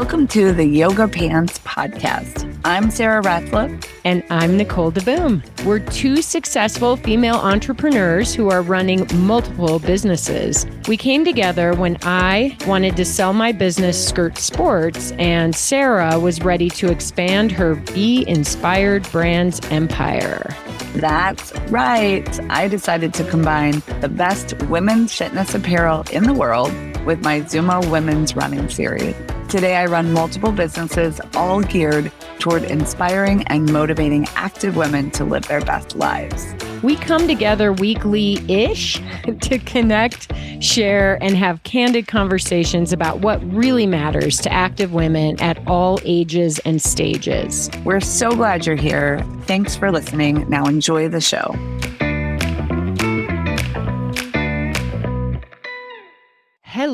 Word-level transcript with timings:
Welcome 0.00 0.28
to 0.28 0.54
the 0.54 0.64
Yoga 0.64 1.06
Pants 1.06 1.58
Podcast. 1.58 2.58
I'm 2.64 2.90
Sarah 2.90 3.22
Ratliff. 3.22 3.86
And 4.02 4.24
I'm 4.30 4.56
Nicole 4.56 4.90
DeBoom. 4.90 5.42
We're 5.66 5.78
two 5.78 6.22
successful 6.22 6.96
female 6.96 7.34
entrepreneurs 7.34 8.34
who 8.34 8.48
are 8.48 8.62
running 8.62 9.06
multiple 9.26 9.78
businesses. 9.78 10.64
We 10.88 10.96
came 10.96 11.22
together 11.22 11.74
when 11.74 11.98
I 12.00 12.56
wanted 12.66 12.96
to 12.96 13.04
sell 13.04 13.34
my 13.34 13.52
business, 13.52 14.08
Skirt 14.08 14.38
Sports, 14.38 15.12
and 15.18 15.54
Sarah 15.54 16.18
was 16.18 16.40
ready 16.40 16.70
to 16.70 16.90
expand 16.90 17.52
her 17.52 17.74
Be 17.74 18.26
Inspired 18.26 19.02
Brands 19.12 19.60
empire. 19.70 20.56
That's 20.94 21.52
right. 21.68 22.40
I 22.50 22.68
decided 22.68 23.12
to 23.14 23.24
combine 23.28 23.82
the 24.00 24.08
best 24.08 24.54
women's 24.62 25.14
fitness 25.14 25.54
apparel 25.54 26.06
in 26.10 26.24
the 26.24 26.32
world 26.32 26.72
with 27.04 27.22
my 27.22 27.42
Zuma 27.42 27.80
Women's 27.90 28.34
Running 28.34 28.70
Series. 28.70 29.14
Today, 29.50 29.74
I 29.74 29.86
run 29.86 30.12
multiple 30.12 30.52
businesses, 30.52 31.20
all 31.34 31.60
geared 31.60 32.12
toward 32.38 32.62
inspiring 32.62 33.42
and 33.48 33.70
motivating 33.72 34.28
active 34.36 34.76
women 34.76 35.10
to 35.10 35.24
live 35.24 35.48
their 35.48 35.60
best 35.60 35.96
lives. 35.96 36.54
We 36.84 36.94
come 36.94 37.26
together 37.26 37.72
weekly 37.72 38.38
ish 38.48 39.00
to 39.40 39.58
connect, 39.58 40.32
share, 40.62 41.20
and 41.20 41.36
have 41.36 41.64
candid 41.64 42.06
conversations 42.06 42.92
about 42.92 43.22
what 43.22 43.42
really 43.52 43.86
matters 43.86 44.38
to 44.42 44.52
active 44.52 44.92
women 44.92 45.34
at 45.42 45.58
all 45.66 45.98
ages 46.04 46.60
and 46.60 46.80
stages. 46.80 47.68
We're 47.84 47.98
so 47.98 48.30
glad 48.30 48.66
you're 48.66 48.76
here. 48.76 49.26
Thanks 49.46 49.74
for 49.74 49.90
listening. 49.90 50.48
Now, 50.48 50.66
enjoy 50.66 51.08
the 51.08 51.20
show. 51.20 51.56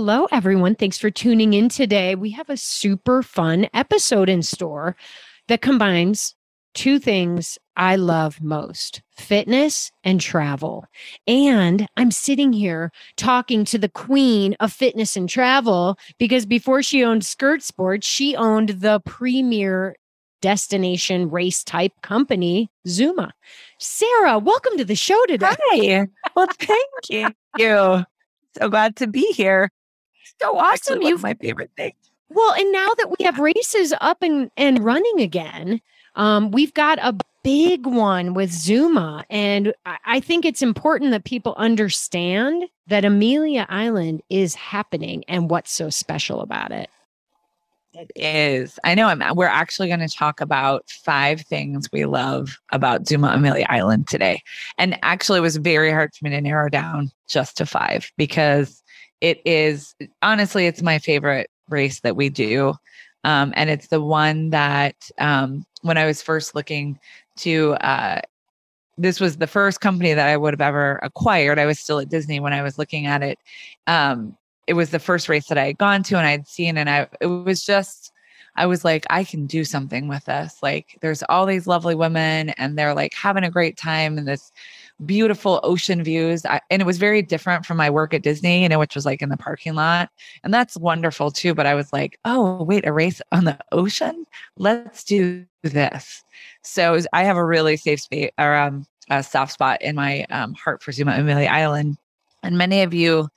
Hello, 0.08 0.28
everyone. 0.30 0.76
Thanks 0.76 0.98
for 0.98 1.10
tuning 1.10 1.52
in 1.52 1.68
today. 1.68 2.14
We 2.14 2.30
have 2.30 2.48
a 2.48 2.56
super 2.56 3.24
fun 3.24 3.66
episode 3.74 4.28
in 4.28 4.40
store 4.40 4.94
that 5.48 5.62
combines 5.62 6.36
two 6.74 7.00
things 7.00 7.58
I 7.74 7.96
love 7.96 8.40
most 8.40 9.02
fitness 9.16 9.90
and 10.04 10.20
travel. 10.20 10.86
And 11.26 11.88
I'm 11.96 12.12
sitting 12.12 12.52
here 12.52 12.92
talking 13.16 13.64
to 13.64 13.78
the 13.78 13.88
queen 13.88 14.54
of 14.60 14.72
fitness 14.72 15.16
and 15.16 15.28
travel 15.28 15.98
because 16.20 16.46
before 16.46 16.84
she 16.84 17.02
owned 17.02 17.24
Skirt 17.26 17.64
Sports, 17.64 18.06
she 18.06 18.36
owned 18.36 18.68
the 18.68 19.00
premier 19.06 19.96
destination 20.40 21.28
race 21.30 21.64
type 21.64 22.00
company, 22.02 22.70
Zuma. 22.86 23.34
Sarah, 23.80 24.38
welcome 24.38 24.78
to 24.78 24.84
the 24.84 24.94
show 24.94 25.20
today. 25.26 25.46
Hi. 25.50 26.06
Well, 26.36 26.46
thank 26.60 27.10
you. 27.10 27.28
So 28.56 28.68
glad 28.68 28.94
to 28.96 29.08
be 29.08 29.32
here. 29.32 29.68
So 30.40 30.58
awesome. 30.58 31.02
You 31.02 31.18
my 31.18 31.34
favorite 31.34 31.70
thing. 31.76 31.92
Well, 32.28 32.54
and 32.54 32.72
now 32.72 32.88
that 32.98 33.14
we 33.18 33.24
have 33.24 33.38
races 33.38 33.94
up 34.00 34.22
and, 34.22 34.50
and 34.56 34.84
running 34.84 35.20
again, 35.20 35.80
um, 36.16 36.50
we've 36.50 36.74
got 36.74 36.98
a 37.00 37.16
big 37.42 37.86
one 37.86 38.34
with 38.34 38.50
Zuma. 38.50 39.24
And 39.30 39.72
I, 39.84 39.98
I 40.04 40.20
think 40.20 40.44
it's 40.44 40.62
important 40.62 41.12
that 41.12 41.24
people 41.24 41.54
understand 41.56 42.64
that 42.88 43.04
Amelia 43.04 43.66
Island 43.68 44.22
is 44.28 44.54
happening 44.56 45.24
and 45.28 45.48
what's 45.48 45.70
so 45.70 45.90
special 45.90 46.40
about 46.40 46.72
it. 46.72 46.90
It 47.96 48.12
is. 48.14 48.78
I 48.84 48.94
know. 48.94 49.08
I'm, 49.08 49.22
we're 49.34 49.46
actually 49.46 49.88
going 49.88 50.06
to 50.06 50.08
talk 50.08 50.42
about 50.42 50.88
five 50.90 51.40
things 51.40 51.90
we 51.92 52.04
love 52.04 52.58
about 52.70 53.08
Zuma 53.08 53.28
Amelia 53.28 53.64
Island 53.70 54.06
today. 54.06 54.42
And 54.76 54.98
actually, 55.02 55.38
it 55.38 55.42
was 55.42 55.56
very 55.56 55.90
hard 55.90 56.14
for 56.14 56.26
me 56.26 56.30
to 56.30 56.40
narrow 56.42 56.68
down 56.68 57.10
just 57.26 57.56
to 57.56 57.64
five 57.64 58.10
because 58.18 58.82
it 59.22 59.40
is 59.46 59.94
honestly, 60.20 60.66
it's 60.66 60.82
my 60.82 60.98
favorite 60.98 61.48
race 61.70 62.00
that 62.00 62.16
we 62.16 62.28
do. 62.28 62.74
Um, 63.24 63.54
and 63.56 63.70
it's 63.70 63.86
the 63.86 64.02
one 64.02 64.50
that 64.50 65.10
um, 65.18 65.64
when 65.80 65.96
I 65.96 66.04
was 66.04 66.20
first 66.20 66.54
looking 66.54 66.98
to, 67.38 67.72
uh, 67.80 68.20
this 68.98 69.20
was 69.20 69.38
the 69.38 69.46
first 69.46 69.80
company 69.80 70.12
that 70.12 70.28
I 70.28 70.36
would 70.36 70.52
have 70.52 70.60
ever 70.60 71.00
acquired. 71.02 71.58
I 71.58 71.66
was 71.66 71.78
still 71.78 71.98
at 72.00 72.10
Disney 72.10 72.40
when 72.40 72.52
I 72.52 72.62
was 72.62 72.78
looking 72.78 73.06
at 73.06 73.22
it. 73.22 73.38
Um, 73.86 74.36
it 74.66 74.74
was 74.74 74.90
the 74.90 74.98
first 74.98 75.28
race 75.28 75.46
that 75.48 75.58
I 75.58 75.66
had 75.66 75.78
gone 75.78 76.02
to 76.04 76.16
and 76.16 76.26
I'd 76.26 76.48
seen, 76.48 76.76
and 76.76 76.88
I 76.90 77.08
it 77.20 77.26
was 77.26 77.64
just 77.64 78.12
I 78.56 78.66
was 78.66 78.84
like, 78.84 79.06
I 79.10 79.22
can 79.24 79.46
do 79.46 79.64
something 79.64 80.08
with 80.08 80.24
this. 80.24 80.56
Like, 80.62 80.98
there's 81.02 81.22
all 81.28 81.46
these 81.46 81.66
lovely 81.66 81.94
women, 81.94 82.50
and 82.50 82.78
they're 82.78 82.94
like 82.94 83.12
having 83.14 83.44
a 83.44 83.50
great 83.50 83.76
time 83.76 84.16
in 84.18 84.24
this 84.24 84.50
beautiful 85.04 85.60
ocean 85.62 86.02
views. 86.02 86.46
I, 86.46 86.60
and 86.70 86.80
it 86.80 86.86
was 86.86 86.96
very 86.96 87.20
different 87.20 87.66
from 87.66 87.76
my 87.76 87.90
work 87.90 88.14
at 88.14 88.22
Disney, 88.22 88.62
you 88.62 88.68
know, 88.68 88.78
which 88.78 88.94
was 88.94 89.04
like 89.04 89.20
in 89.20 89.28
the 89.28 89.36
parking 89.36 89.74
lot. 89.74 90.10
And 90.42 90.54
that's 90.54 90.76
wonderful 90.76 91.30
too. 91.30 91.54
But 91.54 91.66
I 91.66 91.74
was 91.74 91.92
like, 91.92 92.18
oh, 92.24 92.62
wait, 92.62 92.86
a 92.86 92.92
race 92.92 93.20
on 93.30 93.44
the 93.44 93.58
ocean? 93.72 94.26
Let's 94.56 95.04
do 95.04 95.44
this. 95.62 96.24
So 96.62 96.98
I 97.12 97.24
have 97.24 97.36
a 97.36 97.44
really 97.44 97.76
safe 97.76 98.00
space 98.00 98.30
or 98.38 98.54
um, 98.54 98.86
a 99.10 99.22
soft 99.22 99.52
spot 99.52 99.82
in 99.82 99.94
my 99.96 100.24
um, 100.30 100.54
heart 100.54 100.82
for 100.82 100.92
Zuma 100.92 101.12
Amelia 101.12 101.48
Island. 101.48 101.98
And 102.42 102.56
many 102.56 102.82
of 102.82 102.94
you 102.94 103.28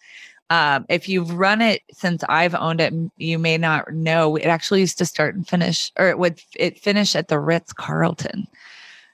um, 0.49 0.85
if 0.89 1.07
you've 1.07 1.31
run 1.33 1.61
it 1.61 1.83
since 1.91 2.23
I've 2.27 2.55
owned 2.55 2.81
it, 2.81 2.93
you 3.17 3.37
may 3.37 3.57
not 3.57 3.93
know 3.93 4.35
it 4.35 4.45
actually 4.45 4.79
used 4.79 4.97
to 4.97 5.05
start 5.05 5.35
and 5.35 5.47
finish, 5.47 5.91
or 5.97 6.09
it 6.09 6.17
would 6.17 6.41
it 6.55 6.79
finish 6.79 7.15
at 7.15 7.27
the 7.27 7.39
Ritz 7.39 7.71
Carlton, 7.71 8.47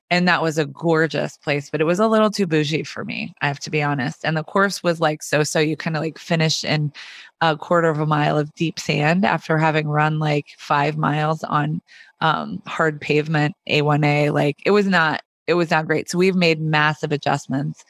and 0.09 0.27
that 0.27 0.41
was 0.41 0.57
a 0.57 0.65
gorgeous 0.65 1.35
place, 1.37 1.69
but 1.69 1.81
it 1.81 1.85
was 1.85 1.99
a 1.99 2.07
little 2.07 2.31
too 2.31 2.47
bougie 2.47 2.83
for 2.83 3.03
me. 3.03 3.33
I 3.41 3.47
have 3.47 3.59
to 3.61 3.69
be 3.69 3.83
honest. 3.83 4.23
And 4.23 4.37
the 4.37 4.43
course 4.43 4.81
was 4.81 5.01
like 5.01 5.21
so 5.23 5.43
so. 5.43 5.59
You 5.59 5.75
kind 5.75 5.97
of 5.97 6.03
like 6.03 6.17
finish 6.17 6.63
in 6.63 6.93
a 7.41 7.57
quarter 7.57 7.89
of 7.89 7.99
a 7.99 8.05
mile 8.05 8.37
of 8.37 8.53
deep 8.55 8.79
sand 8.79 9.25
after 9.25 9.57
having 9.57 9.87
run 9.87 10.19
like 10.19 10.47
five 10.57 10.97
miles 10.97 11.43
on 11.43 11.81
um, 12.21 12.61
hard 12.65 13.01
pavement 13.01 13.55
A1A. 13.69 14.31
Like 14.33 14.61
it 14.65 14.71
was 14.71 14.87
not 14.87 15.21
it 15.47 15.55
was 15.55 15.71
not 15.71 15.85
great. 15.85 16.09
So 16.09 16.17
we've 16.17 16.35
made 16.35 16.61
massive 16.61 17.11
adjustments 17.11 17.83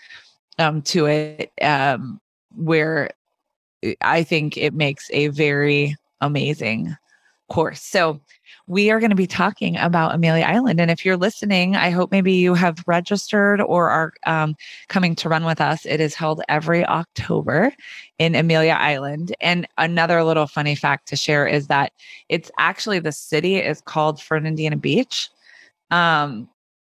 um, 0.57 0.81
to 0.83 1.05
it 1.05 1.51
um, 1.61 2.19
where 2.55 3.11
I 4.01 4.23
think 4.23 4.57
it 4.57 4.73
makes 4.73 5.09
a 5.11 5.27
very 5.27 5.95
amazing 6.21 6.95
course. 7.49 7.81
So 7.81 8.19
we 8.67 8.89
are 8.89 8.99
going 8.99 9.11
to 9.11 9.15
be 9.15 9.27
talking 9.27 9.77
about 9.77 10.15
Amelia 10.15 10.45
Island. 10.45 10.79
And 10.79 10.89
if 10.89 11.05
you're 11.05 11.17
listening, 11.17 11.75
I 11.75 11.91
hope 11.91 12.11
maybe 12.11 12.33
you 12.33 12.55
have 12.55 12.83
registered 12.87 13.61
or 13.61 13.89
are 13.89 14.13
um, 14.25 14.55
coming 14.87 15.15
to 15.17 15.29
run 15.29 15.45
with 15.45 15.61
us. 15.61 15.85
It 15.85 15.99
is 15.99 16.15
held 16.15 16.41
every 16.49 16.83
October 16.85 17.71
in 18.17 18.33
Amelia 18.33 18.73
Island. 18.79 19.35
And 19.41 19.67
another 19.77 20.23
little 20.23 20.47
funny 20.47 20.73
fact 20.73 21.07
to 21.09 21.15
share 21.15 21.45
is 21.45 21.67
that 21.67 21.91
it's 22.29 22.49
actually 22.57 22.99
the 22.99 23.11
city 23.11 23.57
is 23.57 23.81
called 23.81 24.19
Fernandina 24.19 24.77
Beach. 24.77 25.29
Um, 25.91 26.49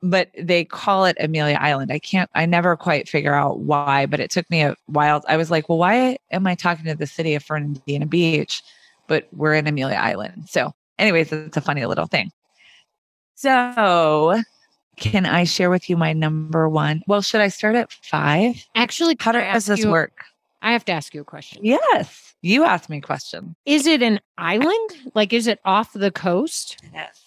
but 0.01 0.29
they 0.37 0.63
call 0.63 1.05
it 1.05 1.17
Amelia 1.19 1.57
Island. 1.59 1.91
I 1.91 1.99
can't, 1.99 2.29
I 2.35 2.45
never 2.45 2.75
quite 2.75 3.09
figure 3.09 3.33
out 3.33 3.59
why, 3.59 4.05
but 4.05 4.19
it 4.19 4.29
took 4.29 4.49
me 4.49 4.61
a 4.61 4.75
while. 4.85 5.23
I 5.27 5.37
was 5.37 5.49
like, 5.49 5.69
well, 5.69 5.77
why 5.77 6.17
am 6.31 6.45
I 6.47 6.55
talking 6.55 6.85
to 6.85 6.95
the 6.95 7.07
city 7.07 7.35
of 7.35 7.43
Fernandina 7.43 8.05
Beach, 8.05 8.61
but 9.07 9.27
we're 9.31 9.55
in 9.55 9.67
Amelia 9.67 9.95
Island? 9.95 10.49
So, 10.49 10.73
anyways, 10.99 11.31
it's 11.31 11.57
a 11.57 11.61
funny 11.61 11.85
little 11.85 12.07
thing. 12.07 12.31
So, 13.35 14.41
can 14.97 15.25
I 15.25 15.43
share 15.43 15.69
with 15.69 15.89
you 15.89 15.97
my 15.97 16.13
number 16.13 16.67
one? 16.69 17.03
Well, 17.07 17.21
should 17.21 17.41
I 17.41 17.49
start 17.49 17.75
at 17.75 17.91
five? 17.91 18.65
Actually, 18.75 19.15
how 19.19 19.31
does 19.31 19.65
this 19.65 19.81
you, 19.81 19.91
work? 19.91 20.23
I 20.61 20.71
have 20.71 20.85
to 20.85 20.91
ask 20.91 21.13
you 21.13 21.21
a 21.21 21.25
question. 21.25 21.59
Yes. 21.63 22.35
You 22.41 22.63
asked 22.63 22.89
me 22.89 22.97
a 22.97 23.01
question. 23.01 23.55
Is 23.65 23.87
it 23.87 24.01
an 24.01 24.19
island? 24.37 24.89
Like, 25.13 25.33
is 25.33 25.47
it 25.47 25.59
off 25.65 25.93
the 25.93 26.11
coast? 26.11 26.77
Yes. 26.93 27.23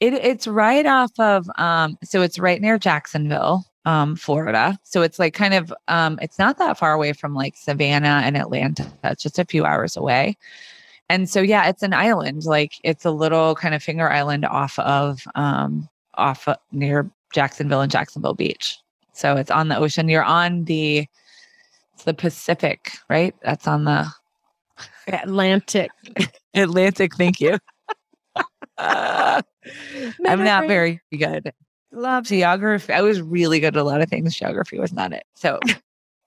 It, 0.00 0.12
it's 0.14 0.46
right 0.46 0.84
off 0.84 1.12
of, 1.18 1.48
um, 1.56 1.96
so 2.04 2.22
it's 2.22 2.38
right 2.38 2.60
near 2.60 2.78
Jacksonville, 2.78 3.64
um, 3.86 4.14
Florida. 4.16 4.78
So 4.82 5.02
it's 5.02 5.18
like 5.18 5.32
kind 5.32 5.54
of, 5.54 5.72
um, 5.88 6.18
it's 6.20 6.38
not 6.38 6.58
that 6.58 6.76
far 6.76 6.92
away 6.92 7.12
from 7.12 7.34
like 7.34 7.56
Savannah 7.56 8.20
and 8.24 8.36
Atlanta. 8.36 8.92
It's 9.04 9.22
just 9.22 9.38
a 9.38 9.44
few 9.44 9.64
hours 9.64 9.96
away. 9.96 10.36
And 11.08 11.30
so, 11.30 11.40
yeah, 11.40 11.68
it's 11.68 11.82
an 11.82 11.94
island. 11.94 12.44
Like 12.44 12.72
it's 12.84 13.04
a 13.04 13.10
little 13.10 13.54
kind 13.54 13.74
of 13.74 13.82
finger 13.82 14.10
island 14.10 14.44
off 14.44 14.78
of, 14.80 15.20
um, 15.34 15.88
off 16.14 16.46
of, 16.46 16.56
near 16.72 17.10
Jacksonville 17.32 17.80
and 17.80 17.90
Jacksonville 17.90 18.34
Beach. 18.34 18.78
So 19.12 19.36
it's 19.36 19.50
on 19.50 19.68
the 19.68 19.78
ocean. 19.78 20.08
You're 20.10 20.24
on 20.24 20.64
the, 20.64 21.06
it's 21.94 22.04
the 22.04 22.12
Pacific, 22.12 22.92
right? 23.08 23.34
That's 23.42 23.66
on 23.66 23.84
the 23.84 24.06
Atlantic. 25.08 25.90
Atlantic. 26.54 27.14
Thank 27.14 27.40
you. 27.40 27.58
uh, 28.76 29.40
I'm 30.26 30.44
not 30.44 30.66
very 30.66 31.00
good. 31.16 31.52
Love 31.92 32.24
geography. 32.24 32.92
I 32.92 33.00
was 33.00 33.20
really 33.20 33.60
good 33.60 33.76
at 33.76 33.80
a 33.80 33.84
lot 33.84 34.00
of 34.00 34.08
things. 34.08 34.34
Geography 34.34 34.78
was 34.78 34.92
not 34.92 35.12
it. 35.12 35.24
So, 35.34 35.60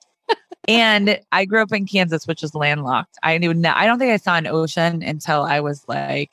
and 0.67 1.19
I 1.31 1.45
grew 1.45 1.61
up 1.61 1.71
in 1.71 1.85
Kansas, 1.85 2.27
which 2.27 2.43
is 2.43 2.55
landlocked. 2.55 3.17
I 3.23 3.37
knew. 3.37 3.53
No, 3.53 3.73
I 3.75 3.85
don't 3.85 3.99
think 3.99 4.11
I 4.11 4.17
saw 4.17 4.35
an 4.35 4.47
ocean 4.47 5.03
until 5.03 5.43
I 5.43 5.59
was 5.59 5.83
like, 5.87 6.31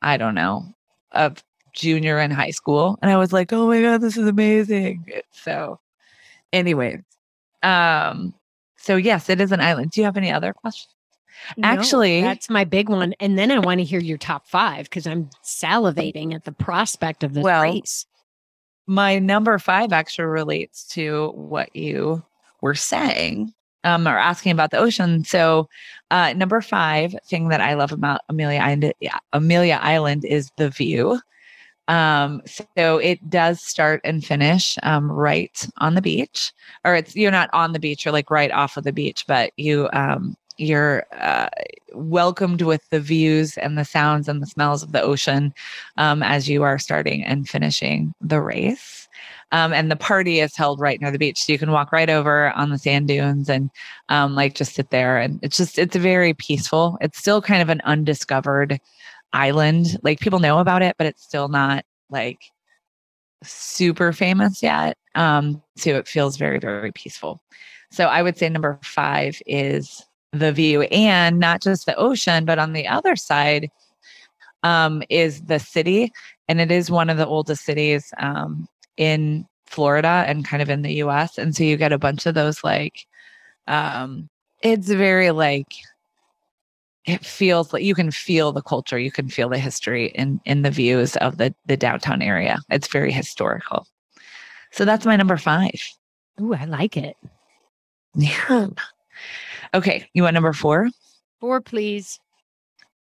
I 0.00 0.16
don't 0.16 0.34
know, 0.34 0.64
a 1.12 1.34
junior 1.72 2.18
in 2.18 2.30
high 2.30 2.50
school, 2.50 2.98
and 3.02 3.10
I 3.10 3.16
was 3.16 3.32
like, 3.32 3.52
oh 3.52 3.68
my 3.68 3.80
god, 3.80 4.00
this 4.00 4.16
is 4.16 4.26
amazing. 4.26 5.06
So, 5.30 5.78
anyways, 6.52 7.02
um, 7.62 8.34
so 8.76 8.96
yes, 8.96 9.28
it 9.28 9.40
is 9.40 9.52
an 9.52 9.60
island. 9.60 9.92
Do 9.92 10.00
you 10.00 10.04
have 10.06 10.16
any 10.16 10.32
other 10.32 10.52
questions? 10.52 10.94
No, 11.56 11.68
Actually- 11.68 12.22
that's 12.22 12.48
my 12.50 12.64
big 12.64 12.88
one. 12.88 13.14
And 13.20 13.38
then 13.38 13.50
I 13.50 13.58
want 13.60 13.78
to 13.78 13.84
hear 13.84 14.00
your 14.00 14.18
top 14.18 14.46
five 14.46 14.84
because 14.84 15.06
I'm 15.06 15.30
salivating 15.44 16.34
at 16.34 16.44
the 16.44 16.52
prospect 16.52 17.24
of 17.24 17.34
this 17.34 17.44
Well, 17.44 17.62
race. 17.62 18.06
my 18.86 19.18
number 19.18 19.58
five 19.58 19.92
actually 19.92 20.26
relates 20.26 20.84
to 20.88 21.30
what 21.34 21.74
you 21.74 22.22
were 22.60 22.74
saying 22.74 23.52
um, 23.84 24.06
or 24.06 24.16
asking 24.16 24.52
about 24.52 24.70
the 24.70 24.78
ocean. 24.78 25.24
So, 25.24 25.68
uh, 26.10 26.32
number 26.34 26.60
five 26.60 27.14
thing 27.26 27.48
that 27.48 27.60
I 27.60 27.74
love 27.74 27.92
about 27.92 28.20
Amelia 28.28 28.60
Island, 28.60 28.92
yeah, 29.00 29.18
Amelia 29.32 29.78
Island 29.82 30.24
is 30.24 30.50
the 30.56 30.70
view. 30.70 31.20
Um, 31.88 32.42
so 32.46 32.98
it 32.98 33.28
does 33.28 33.60
start 33.60 34.00
and 34.04 34.24
finish 34.24 34.78
um, 34.84 35.10
right 35.10 35.68
on 35.78 35.94
the 35.94 36.00
beach, 36.02 36.52
or 36.84 36.94
it's 36.94 37.16
you're 37.16 37.32
not 37.32 37.50
on 37.52 37.72
the 37.72 37.80
beach, 37.80 38.04
you're 38.04 38.12
like 38.12 38.30
right 38.30 38.52
off 38.52 38.76
of 38.76 38.84
the 38.84 38.92
beach, 38.92 39.26
but 39.26 39.52
you 39.56 39.88
um, 39.92 40.36
you're 40.62 41.04
uh, 41.12 41.48
welcomed 41.92 42.62
with 42.62 42.88
the 42.90 43.00
views 43.00 43.58
and 43.58 43.76
the 43.76 43.84
sounds 43.84 44.28
and 44.28 44.40
the 44.40 44.46
smells 44.46 44.82
of 44.82 44.92
the 44.92 45.02
ocean 45.02 45.52
um, 45.96 46.22
as 46.22 46.48
you 46.48 46.62
are 46.62 46.78
starting 46.78 47.24
and 47.24 47.48
finishing 47.48 48.14
the 48.20 48.40
race. 48.40 49.08
Um, 49.50 49.72
and 49.74 49.90
the 49.90 49.96
party 49.96 50.40
is 50.40 50.56
held 50.56 50.80
right 50.80 50.98
near 51.00 51.10
the 51.10 51.18
beach, 51.18 51.44
so 51.44 51.52
you 51.52 51.58
can 51.58 51.72
walk 51.72 51.92
right 51.92 52.08
over 52.08 52.52
on 52.52 52.70
the 52.70 52.78
sand 52.78 53.08
dunes 53.08 53.50
and 53.50 53.70
um, 54.08 54.34
like 54.34 54.54
just 54.54 54.74
sit 54.74 54.90
there. 54.90 55.18
And 55.18 55.38
it's 55.42 55.58
just 55.58 55.78
it's 55.78 55.96
very 55.96 56.32
peaceful. 56.32 56.96
It's 57.02 57.18
still 57.18 57.42
kind 57.42 57.60
of 57.60 57.68
an 57.68 57.82
undiscovered 57.84 58.80
island. 59.34 59.98
Like 60.02 60.20
people 60.20 60.38
know 60.38 60.58
about 60.58 60.80
it, 60.80 60.96
but 60.96 61.06
it's 61.06 61.22
still 61.22 61.48
not 61.48 61.84
like 62.08 62.38
super 63.42 64.12
famous 64.12 64.62
yet. 64.62 64.96
Um, 65.14 65.62
so 65.76 65.90
it 65.90 66.08
feels 66.08 66.38
very 66.38 66.58
very 66.58 66.92
peaceful. 66.92 67.42
So 67.90 68.06
I 68.06 68.22
would 68.22 68.38
say 68.38 68.48
number 68.48 68.80
five 68.82 69.42
is 69.44 70.02
the 70.32 70.52
view, 70.52 70.82
and 70.82 71.38
not 71.38 71.62
just 71.62 71.86
the 71.86 71.96
ocean, 71.96 72.44
but 72.44 72.58
on 72.58 72.72
the 72.72 72.86
other 72.86 73.16
side 73.16 73.70
um, 74.62 75.02
is 75.08 75.42
the 75.42 75.58
city, 75.58 76.12
and 76.48 76.60
it 76.60 76.70
is 76.70 76.90
one 76.90 77.10
of 77.10 77.18
the 77.18 77.26
oldest 77.26 77.64
cities 77.64 78.12
um, 78.18 78.68
in 78.96 79.46
Florida 79.66 80.24
and 80.26 80.44
kind 80.44 80.62
of 80.62 80.70
in 80.70 80.82
the 80.82 80.94
U.S. 80.94 81.38
And 81.38 81.54
so 81.54 81.64
you 81.64 81.76
get 81.76 81.92
a 81.92 81.98
bunch 81.98 82.26
of 82.26 82.34
those 82.34 82.62
like, 82.62 83.06
um, 83.66 84.28
it's 84.62 84.88
very 84.88 85.30
like 85.30 85.74
it 87.04 87.24
feels 87.24 87.72
like 87.72 87.82
you 87.82 87.94
can 87.94 88.10
feel 88.10 88.52
the 88.52 88.62
culture, 88.62 88.98
you 88.98 89.10
can 89.10 89.28
feel 89.28 89.48
the 89.48 89.58
history 89.58 90.06
in 90.14 90.40
in 90.44 90.62
the 90.62 90.70
views 90.70 91.16
of 91.16 91.38
the 91.38 91.54
the 91.66 91.76
downtown 91.76 92.22
area. 92.22 92.58
It's 92.70 92.86
very 92.88 93.12
historical. 93.12 93.86
So 94.70 94.84
that's 94.84 95.04
my 95.04 95.16
number 95.16 95.36
five. 95.36 95.80
Ooh, 96.40 96.54
I 96.54 96.64
like 96.64 96.96
it. 96.96 97.16
Yeah. 98.14 98.66
Okay, 99.74 100.08
you 100.14 100.22
want 100.22 100.34
number 100.34 100.52
four? 100.52 100.88
Four, 101.40 101.60
please. 101.60 102.20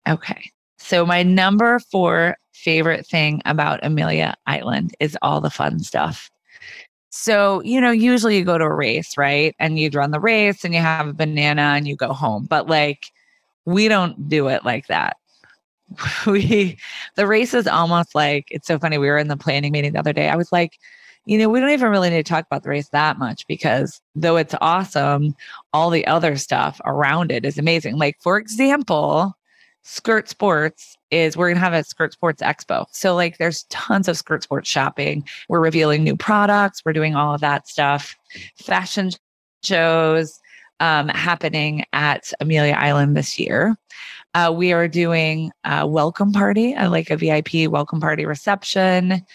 Okay. 0.07 0.51
So 0.77 1.05
my 1.05 1.23
number 1.23 1.79
four 1.79 2.37
favorite 2.53 3.05
thing 3.05 3.41
about 3.45 3.79
Amelia 3.83 4.35
Island 4.45 4.95
is 4.99 5.17
all 5.21 5.41
the 5.41 5.49
fun 5.49 5.79
stuff. 5.79 6.29
So, 7.09 7.61
you 7.63 7.81
know, 7.81 7.91
usually 7.91 8.37
you 8.37 8.45
go 8.45 8.57
to 8.57 8.65
a 8.65 8.73
race, 8.73 9.17
right? 9.17 9.55
And 9.59 9.79
you'd 9.79 9.95
run 9.95 10.11
the 10.11 10.19
race 10.19 10.63
and 10.63 10.73
you 10.73 10.81
have 10.81 11.07
a 11.07 11.13
banana 11.13 11.73
and 11.75 11.87
you 11.87 11.95
go 11.95 12.13
home. 12.13 12.45
But 12.45 12.67
like 12.67 13.11
we 13.65 13.87
don't 13.87 14.29
do 14.29 14.47
it 14.47 14.65
like 14.65 14.87
that. 14.87 15.17
We 16.25 16.77
the 17.15 17.27
race 17.27 17.53
is 17.53 17.67
almost 17.67 18.13
like 18.13 18.47
it's 18.51 18.67
so 18.67 18.77
funny. 18.77 18.97
We 18.97 19.07
were 19.07 19.17
in 19.17 19.29
the 19.29 19.37
planning 19.37 19.71
meeting 19.71 19.93
the 19.93 19.99
other 19.99 20.13
day. 20.13 20.29
I 20.29 20.35
was 20.35 20.51
like, 20.51 20.79
you 21.27 21.37
know, 21.37 21.49
we 21.49 21.59
don't 21.59 21.71
even 21.71 21.91
really 21.91 22.09
need 22.09 22.25
to 22.25 22.29
talk 22.29 22.45
about 22.45 22.63
the 22.63 22.69
race 22.69 22.87
that 22.89 23.19
much 23.19 23.45
because 23.47 24.01
though 24.15 24.37
it's 24.37 24.55
awesome, 24.61 25.35
all 25.73 25.89
the 25.89 26.07
other 26.07 26.37
stuff 26.37 26.79
around 26.85 27.33
it 27.33 27.45
is 27.45 27.57
amazing. 27.57 27.97
Like, 27.97 28.15
for 28.21 28.37
example, 28.37 29.35
Skirt 29.83 30.29
Sports 30.29 30.97
is 31.11 31.35
we're 31.35 31.49
gonna 31.49 31.59
have 31.59 31.73
a 31.73 31.83
Skirt 31.83 32.13
Sports 32.13 32.41
Expo. 32.41 32.85
So 32.91 33.13
like 33.13 33.39
there's 33.39 33.63
tons 33.63 34.07
of 34.07 34.15
skirt 34.15 34.43
sports 34.43 34.69
shopping. 34.69 35.25
We're 35.49 35.59
revealing 35.59 36.05
new 36.05 36.15
products, 36.15 36.83
we're 36.85 36.93
doing 36.93 37.15
all 37.15 37.35
of 37.35 37.41
that 37.41 37.67
stuff. 37.67 38.15
Fashion 38.55 39.11
shows 39.63 40.39
um, 40.79 41.09
happening 41.09 41.83
at 41.91 42.31
Amelia 42.39 42.73
Island 42.73 43.17
this 43.17 43.37
year. 43.37 43.75
Uh, 44.33 44.53
we 44.55 44.71
are 44.71 44.87
doing 44.87 45.51
a 45.65 45.85
welcome 45.85 46.31
party, 46.31 46.73
like 46.75 47.09
a 47.09 47.17
VIP 47.17 47.69
welcome 47.69 47.99
party 47.99 48.25
reception. 48.25 49.25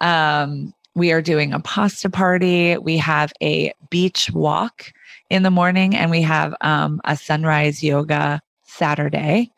Um, 0.00 0.74
we 0.94 1.12
are 1.12 1.22
doing 1.22 1.52
a 1.52 1.60
pasta 1.60 2.10
party. 2.10 2.76
We 2.78 2.96
have 2.98 3.32
a 3.42 3.72
beach 3.90 4.30
walk 4.32 4.92
in 5.30 5.42
the 5.42 5.50
morning, 5.50 5.94
and 5.94 6.10
we 6.10 6.22
have 6.22 6.54
um, 6.60 7.00
a 7.04 7.16
sunrise 7.16 7.82
yoga 7.82 8.40
Saturday. 8.64 9.52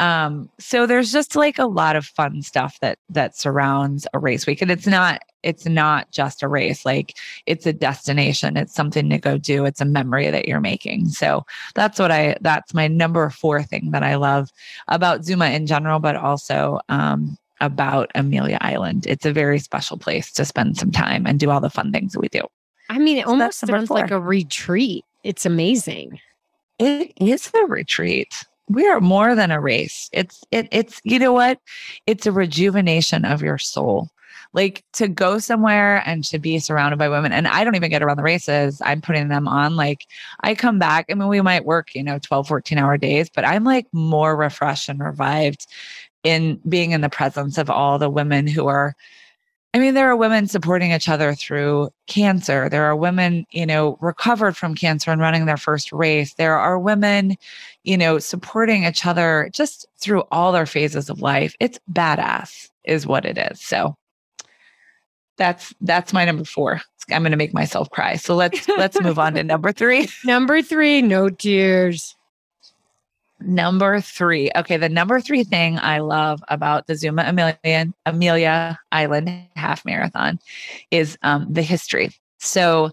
Um, 0.00 0.48
so 0.60 0.86
there's 0.86 1.10
just 1.10 1.34
like 1.34 1.58
a 1.58 1.66
lot 1.66 1.96
of 1.96 2.06
fun 2.06 2.42
stuff 2.42 2.78
that 2.80 2.98
that 3.08 3.36
surrounds 3.36 4.06
a 4.14 4.18
race 4.18 4.46
week, 4.46 4.62
and 4.62 4.70
it's 4.70 4.86
not 4.86 5.22
it's 5.42 5.66
not 5.66 6.10
just 6.12 6.42
a 6.42 6.48
race. 6.48 6.86
Like 6.86 7.16
it's 7.46 7.66
a 7.66 7.72
destination. 7.72 8.56
It's 8.56 8.74
something 8.74 9.10
to 9.10 9.18
go 9.18 9.38
do. 9.38 9.64
It's 9.64 9.80
a 9.80 9.84
memory 9.84 10.30
that 10.30 10.46
you're 10.46 10.60
making. 10.60 11.08
So 11.08 11.44
that's 11.74 11.98
what 11.98 12.12
I 12.12 12.36
that's 12.40 12.74
my 12.74 12.86
number 12.86 13.28
four 13.30 13.62
thing 13.62 13.90
that 13.90 14.02
I 14.02 14.16
love 14.16 14.50
about 14.86 15.24
Zuma 15.24 15.46
in 15.50 15.66
general, 15.66 15.98
but 15.98 16.16
also 16.16 16.80
um, 16.88 17.36
about 17.60 18.10
Amelia 18.14 18.58
Island. 18.60 19.06
It's 19.06 19.26
a 19.26 19.32
very 19.32 19.58
special 19.58 19.98
place 19.98 20.32
to 20.32 20.44
spend 20.44 20.76
some 20.76 20.90
time 20.90 21.26
and 21.26 21.40
do 21.40 21.50
all 21.50 21.60
the 21.60 21.70
fun 21.70 21.92
things 21.92 22.12
that 22.12 22.20
we 22.20 22.28
do. 22.28 22.42
I 22.88 22.98
mean, 22.98 23.18
it 23.18 23.24
So 23.24 23.30
almost 23.30 23.58
sounds 23.58 23.90
like 23.90 24.10
a 24.10 24.20
retreat. 24.20 25.04
It's 25.24 25.44
amazing. 25.44 26.20
It 26.78 27.12
is 27.20 27.50
a 27.54 27.66
retreat. 27.66 28.44
We 28.68 28.86
are 28.86 29.00
more 29.00 29.34
than 29.34 29.50
a 29.50 29.60
race. 29.60 30.08
It's 30.12 30.44
it 30.50 30.68
it's 30.70 31.00
you 31.04 31.18
know 31.18 31.32
what? 31.32 31.58
It's 32.06 32.26
a 32.26 32.32
rejuvenation 32.32 33.24
of 33.24 33.42
your 33.42 33.58
soul. 33.58 34.08
Like 34.54 34.82
to 34.94 35.08
go 35.08 35.38
somewhere 35.38 36.02
and 36.06 36.24
to 36.24 36.38
be 36.38 36.58
surrounded 36.58 36.98
by 36.98 37.08
women. 37.10 37.32
And 37.32 37.46
I 37.46 37.64
don't 37.64 37.74
even 37.74 37.90
get 37.90 38.02
around 38.02 38.16
the 38.16 38.22
races. 38.22 38.80
I'm 38.84 39.02
putting 39.02 39.28
them 39.28 39.46
on. 39.46 39.76
Like 39.76 40.06
I 40.40 40.54
come 40.54 40.78
back. 40.78 41.06
I 41.10 41.14
mean, 41.14 41.28
we 41.28 41.42
might 41.42 41.66
work, 41.66 41.94
you 41.94 42.02
know, 42.02 42.18
12, 42.18 42.48
14 42.48 42.78
hour 42.78 42.96
days, 42.96 43.28
but 43.28 43.44
I'm 43.44 43.64
like 43.64 43.86
more 43.92 44.36
refreshed 44.36 44.88
and 44.88 45.00
revived 45.00 45.66
in 46.24 46.60
being 46.68 46.92
in 46.92 47.00
the 47.00 47.08
presence 47.08 47.58
of 47.58 47.70
all 47.70 47.98
the 47.98 48.10
women 48.10 48.46
who 48.46 48.66
are 48.66 48.94
I 49.74 49.78
mean, 49.78 49.92
there 49.92 50.10
are 50.10 50.16
women 50.16 50.46
supporting 50.46 50.92
each 50.92 51.10
other 51.10 51.34
through 51.34 51.90
cancer. 52.06 52.70
There 52.70 52.84
are 52.84 52.96
women, 52.96 53.46
you 53.50 53.66
know, 53.66 53.98
recovered 54.00 54.56
from 54.56 54.74
cancer 54.74 55.10
and 55.10 55.20
running 55.20 55.44
their 55.44 55.58
first 55.58 55.92
race. 55.92 56.34
There 56.34 56.56
are 56.56 56.78
women, 56.78 57.36
you 57.84 57.96
know, 57.98 58.18
supporting 58.18 58.84
each 58.84 59.04
other 59.04 59.50
just 59.52 59.86
through 59.98 60.22
all 60.32 60.52
their 60.52 60.64
phases 60.64 61.10
of 61.10 61.20
life. 61.20 61.54
It's 61.60 61.78
badass, 61.92 62.70
is 62.84 63.06
what 63.06 63.26
it 63.26 63.36
is. 63.36 63.60
So 63.60 63.94
that's 65.36 65.74
that's 65.82 66.14
my 66.14 66.24
number 66.24 66.44
four. 66.44 66.80
I'm 67.10 67.22
going 67.22 67.30
to 67.30 67.36
make 67.38 67.54
myself 67.54 67.90
cry. 67.90 68.16
So 68.16 68.34
let's 68.34 68.66
let's 68.68 69.00
move 69.00 69.18
on 69.18 69.34
to 69.34 69.44
number 69.44 69.72
three. 69.72 70.08
Number 70.24 70.60
three, 70.60 71.00
no 71.00 71.30
tears. 71.30 72.16
Number 73.40 74.00
three. 74.00 74.50
Okay, 74.56 74.76
the 74.76 74.88
number 74.88 75.20
three 75.20 75.44
thing 75.44 75.78
I 75.78 76.00
love 76.00 76.42
about 76.48 76.86
the 76.86 76.96
Zuma 76.96 77.24
Amelia, 77.26 77.92
Amelia 78.04 78.78
Island 78.90 79.30
half 79.54 79.84
marathon 79.84 80.40
is 80.90 81.16
um, 81.22 81.46
the 81.48 81.62
history. 81.62 82.10
So, 82.40 82.90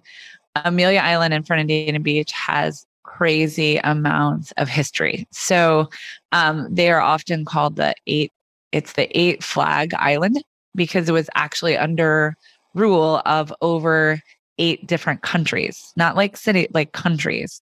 Amelia 0.63 0.99
Island 0.99 1.33
in 1.33 1.43
Fernandina 1.43 1.99
Beach 1.99 2.31
has 2.31 2.85
crazy 3.03 3.77
amounts 3.77 4.51
of 4.57 4.69
history. 4.69 5.27
So, 5.31 5.89
um, 6.31 6.67
they 6.69 6.91
are 6.91 7.01
often 7.01 7.43
called 7.43 7.75
the 7.75 7.95
eight. 8.05 8.31
It's 8.71 8.93
the 8.93 9.09
eight 9.19 9.43
flag 9.43 9.93
island 9.95 10.43
because 10.75 11.09
it 11.09 11.13
was 11.13 11.29
actually 11.33 11.75
under 11.75 12.35
rule 12.75 13.21
of 13.25 13.51
over 13.61 14.21
eight 14.59 14.85
different 14.85 15.23
countries, 15.23 15.91
not 15.95 16.15
like 16.15 16.37
city, 16.37 16.67
like 16.71 16.91
countries 16.91 17.61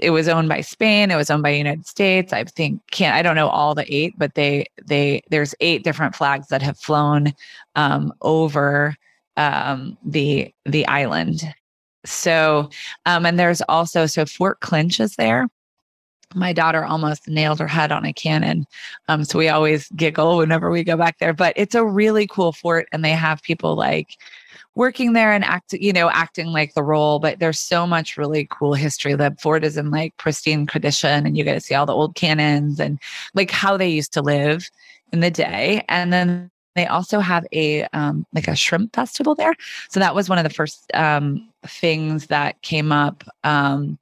it 0.00 0.10
was 0.10 0.28
owned 0.28 0.48
by 0.48 0.60
Spain. 0.60 1.10
It 1.10 1.16
was 1.16 1.30
owned 1.30 1.42
by 1.42 1.50
United 1.50 1.86
States. 1.86 2.32
I 2.32 2.44
think 2.44 2.80
can't 2.90 3.14
I 3.14 3.22
don't 3.22 3.36
know 3.36 3.48
all 3.48 3.74
the 3.74 3.92
eight, 3.94 4.14
but 4.16 4.34
they 4.34 4.66
they 4.84 5.22
there's 5.30 5.54
eight 5.60 5.84
different 5.84 6.14
flags 6.14 6.48
that 6.48 6.62
have 6.62 6.78
flown 6.78 7.34
um, 7.76 8.12
over 8.22 8.96
um, 9.36 9.98
the 10.04 10.52
the 10.64 10.86
island. 10.86 11.42
So 12.04 12.70
um, 13.06 13.26
and 13.26 13.38
there's 13.38 13.62
also 13.62 14.06
so 14.06 14.24
Fort 14.24 14.60
Clinch 14.60 14.98
is 15.00 15.16
there. 15.16 15.48
My 16.34 16.52
daughter 16.52 16.84
almost 16.84 17.28
nailed 17.28 17.58
her 17.58 17.66
head 17.68 17.92
on 17.92 18.04
a 18.04 18.12
cannon. 18.12 18.66
Um, 19.08 19.24
so 19.24 19.38
we 19.38 19.48
always 19.48 19.88
giggle 19.90 20.38
whenever 20.38 20.70
we 20.70 20.84
go 20.84 20.96
back 20.96 21.18
there. 21.18 21.32
But 21.32 21.52
it's 21.56 21.74
a 21.74 21.84
really 21.84 22.26
cool 22.26 22.52
fort, 22.52 22.88
and 22.92 23.04
they 23.04 23.12
have 23.12 23.42
people 23.42 23.74
like 23.74 24.16
working 24.74 25.12
there 25.12 25.32
and 25.32 25.44
act, 25.44 25.72
you 25.74 25.92
know, 25.92 26.10
acting 26.10 26.48
like 26.48 26.74
the 26.74 26.82
role. 26.82 27.18
But 27.18 27.38
there's 27.38 27.58
so 27.58 27.86
much 27.86 28.16
really 28.16 28.46
cool 28.50 28.74
history. 28.74 29.14
The 29.14 29.36
fort 29.40 29.64
is 29.64 29.76
in 29.76 29.90
like 29.90 30.16
pristine 30.16 30.66
condition, 30.66 31.26
and 31.26 31.36
you 31.36 31.44
get 31.44 31.54
to 31.54 31.60
see 31.60 31.74
all 31.74 31.86
the 31.86 31.94
old 31.94 32.14
cannons 32.14 32.80
and 32.80 32.98
like 33.34 33.50
how 33.50 33.76
they 33.76 33.88
used 33.88 34.12
to 34.14 34.22
live 34.22 34.70
in 35.12 35.20
the 35.20 35.30
day. 35.30 35.84
And 35.88 36.12
then 36.12 36.50
they 36.74 36.86
also 36.86 37.20
have 37.20 37.44
a 37.52 37.84
um, 37.92 38.26
like 38.32 38.48
a 38.48 38.56
shrimp 38.56 38.94
festival 38.94 39.34
there. 39.34 39.54
So 39.90 40.00
that 40.00 40.14
was 40.14 40.28
one 40.28 40.38
of 40.38 40.44
the 40.44 40.50
first 40.50 40.90
um, 40.94 41.48
things 41.66 42.28
that 42.28 42.60
came 42.62 42.92
up. 42.92 43.24
Um, 43.44 43.98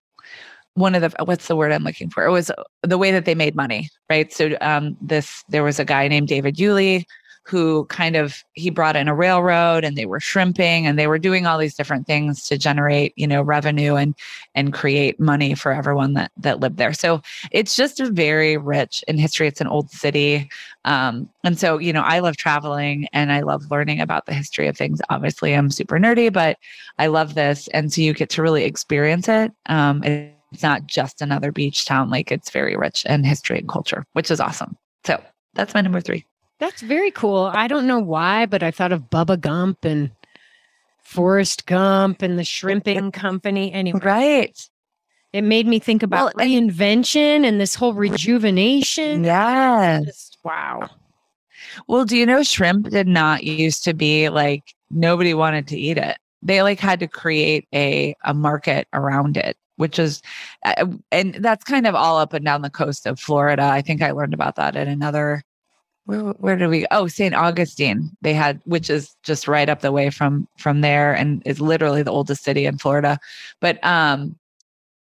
one 0.74 0.94
of 0.94 1.02
the 1.02 1.24
what's 1.24 1.48
the 1.48 1.56
word 1.56 1.72
I'm 1.72 1.84
looking 1.84 2.10
for? 2.10 2.24
It 2.24 2.30
was 2.30 2.50
the 2.82 2.98
way 2.98 3.10
that 3.12 3.24
they 3.24 3.34
made 3.34 3.54
money, 3.54 3.90
right? 4.08 4.32
So 4.32 4.56
um, 4.60 4.96
this 5.00 5.44
there 5.48 5.64
was 5.64 5.78
a 5.78 5.84
guy 5.84 6.08
named 6.08 6.28
David 6.28 6.58
Yulee 6.58 7.06
who 7.44 7.84
kind 7.86 8.16
of 8.16 8.44
he 8.52 8.70
brought 8.70 8.96
in 8.96 9.08
a 9.08 9.14
railroad 9.14 9.82
and 9.82 9.96
they 9.96 10.06
were 10.06 10.20
shrimping 10.20 10.86
and 10.86 10.98
they 10.98 11.06
were 11.06 11.18
doing 11.18 11.46
all 11.46 11.58
these 11.58 11.74
different 11.74 12.06
things 12.06 12.46
to 12.46 12.58
generate 12.58 13.12
you 13.16 13.26
know 13.26 13.42
revenue 13.42 13.96
and 13.96 14.14
and 14.54 14.72
create 14.72 15.18
money 15.18 15.54
for 15.54 15.72
everyone 15.72 16.12
that 16.12 16.30
that 16.36 16.60
lived 16.60 16.76
there. 16.76 16.92
So 16.92 17.22
it's 17.50 17.76
just 17.76 17.98
very 17.98 18.56
rich 18.56 19.02
in 19.08 19.18
history 19.18 19.48
it's 19.48 19.60
an 19.60 19.66
old 19.66 19.90
city. 19.90 20.48
Um, 20.84 21.28
and 21.42 21.58
so 21.58 21.78
you 21.78 21.92
know 21.92 22.02
i 22.02 22.20
love 22.20 22.36
traveling 22.36 23.08
and 23.12 23.32
i 23.32 23.40
love 23.40 23.70
learning 23.70 24.00
about 24.00 24.26
the 24.26 24.34
history 24.34 24.68
of 24.68 24.76
things. 24.76 25.00
Obviously 25.08 25.54
i'm 25.54 25.70
super 25.70 25.98
nerdy 25.98 26.32
but 26.32 26.58
i 26.98 27.06
love 27.06 27.34
this. 27.34 27.68
And 27.68 27.92
so 27.92 28.00
you 28.00 28.12
get 28.14 28.30
to 28.30 28.42
really 28.42 28.64
experience 28.64 29.28
it. 29.28 29.52
Um, 29.66 30.02
it's 30.52 30.62
not 30.62 30.87
just 30.87 31.23
another 31.23 31.52
beach 31.52 31.85
town 31.85 32.11
like 32.11 32.30
it's 32.30 32.50
very 32.50 32.76
rich 32.76 33.04
in 33.07 33.25
history 33.25 33.59
and 33.59 33.69
culture 33.69 34.04
which 34.12 34.30
is 34.30 34.40
awesome 34.40 34.76
so 35.04 35.23
that's 35.54 35.75
my 35.75 35.80
number 35.80 36.00
three 36.00 36.25
that's 36.61 36.83
very 36.83 37.11
cool. 37.11 37.50
I 37.54 37.66
don't 37.66 37.87
know 37.87 37.99
why, 37.99 38.45
but 38.45 38.62
I 38.62 38.71
thought 38.71 38.92
of 38.92 39.09
Bubba 39.09 39.40
Gump 39.40 39.85
and 39.85 40.11
Forrest 41.02 41.64
Gump 41.64 42.21
and 42.21 42.38
the 42.38 42.45
shrimping 42.45 43.11
company. 43.12 43.73
Anyway, 43.73 43.99
right. 44.02 44.69
It 45.33 45.42
made 45.42 45.66
me 45.66 45.78
think 45.78 46.02
about 46.02 46.35
well, 46.35 46.47
reinvention 46.47 47.47
and 47.47 47.59
this 47.59 47.75
whole 47.75 47.95
rejuvenation. 47.95 49.25
Yes. 49.25 50.04
Just, 50.04 50.38
wow. 50.45 50.90
Well, 51.88 52.04
do 52.04 52.16
you 52.16 52.26
know 52.26 52.42
shrimp 52.42 52.90
did 52.90 53.09
not 53.09 53.42
used 53.42 53.83
to 53.85 53.95
be 53.95 54.28
like 54.28 54.75
nobody 54.90 55.33
wanted 55.33 55.66
to 55.69 55.78
eat 55.78 55.97
it. 55.97 56.19
They 56.42 56.62
like 56.62 56.80
had 56.80 57.00
to 57.00 57.09
create 57.09 57.68
a 57.75 58.14
a 58.25 58.35
market 58.35 58.88
around 58.92 59.37
it, 59.37 59.56
which 59.76 59.99
is 59.99 60.23
and 61.12 61.35
that's 61.35 61.64
kind 61.64 61.87
of 61.87 61.94
all 61.94 62.18
up 62.18 62.32
and 62.32 62.44
down 62.44 62.62
the 62.62 62.70
coast 62.70 63.06
of 63.06 63.20
Florida. 63.20 63.62
I 63.62 63.82
think 63.82 64.02
I 64.02 64.12
learned 64.12 64.35
about 64.35 64.56
that 64.56 64.76
in 64.76 64.88
another 64.88 65.42
where 66.06 66.20
where 66.20 66.56
did 66.56 66.68
we 66.68 66.87
oh 66.90 67.06
st 67.09 67.35
augustine. 67.35 68.11
They 68.23 68.35
had 68.35 68.61
which 68.64 68.90
is 68.90 69.16
just 69.23 69.49
right 69.49 69.68
up 69.68 69.80
the 69.80 69.92
way 69.92 70.11
from 70.11 70.49
from 70.59 70.80
there 70.80 71.14
and 71.14 71.42
is 71.47 71.61
literally 71.61 72.02
the 72.02 72.11
oldest 72.11 72.42
city 72.44 72.66
in 72.66 72.78
florida. 72.78 73.18
But 73.61 73.82
um 73.85 74.37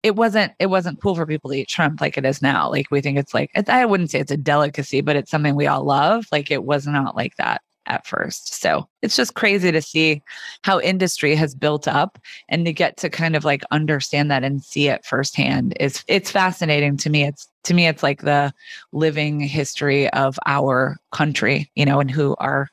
it 0.03 0.17
wasn't 0.17 0.53
it 0.59 0.67
wasn't 0.67 1.01
cool 1.03 1.15
for 1.17 1.27
people 1.27 1.51
to 1.51 1.57
eat 1.59 1.71
shrimp 1.71 2.01
like 2.01 2.17
it 2.19 2.25
is 2.27 2.43
now. 2.43 2.71
Like 2.71 2.91
we 2.91 3.01
think 3.01 3.19
it's 3.19 3.35
like 3.35 3.51
i 3.69 3.85
wouldn't 3.87 4.11
say 4.11 4.21
it's 4.21 4.33
a 4.33 4.37
delicacy 4.37 5.01
but 5.01 5.17
it's 5.17 5.31
something 5.31 5.55
we 5.57 5.67
all 5.67 5.85
love. 5.85 6.27
Like 6.33 6.51
it 6.51 6.65
was 6.65 6.87
not 6.87 7.17
like 7.17 7.37
that 7.37 7.63
at 7.87 8.07
first. 8.07 8.61
So 8.61 8.89
it's 9.03 9.17
just 9.17 9.35
crazy 9.35 9.73
to 9.73 9.83
see 9.83 10.23
how 10.63 10.81
industry 10.81 11.35
has 11.35 11.55
built 11.55 11.87
up 11.87 12.19
and 12.49 12.65
to 12.67 12.73
get 12.73 12.97
to 12.99 13.11
kind 13.11 13.37
of 13.37 13.45
like 13.45 13.63
understand 13.71 14.31
that 14.31 14.45
and 14.45 14.63
see 14.63 14.89
it 14.89 15.05
firsthand 15.05 15.77
is 15.81 16.05
it's 16.09 16.31
fascinating 16.31 16.97
to 16.99 17.11
me. 17.11 17.25
It's 17.25 17.49
to 17.65 17.75
me, 17.75 17.87
it's 17.87 18.03
like 18.03 18.23
the 18.23 18.53
living 18.93 19.41
history 19.41 20.09
of 20.11 20.39
our 20.47 20.97
country, 21.13 21.71
you 21.75 21.85
know, 21.85 22.01
and 22.01 22.11
who 22.11 22.37
our 22.39 22.69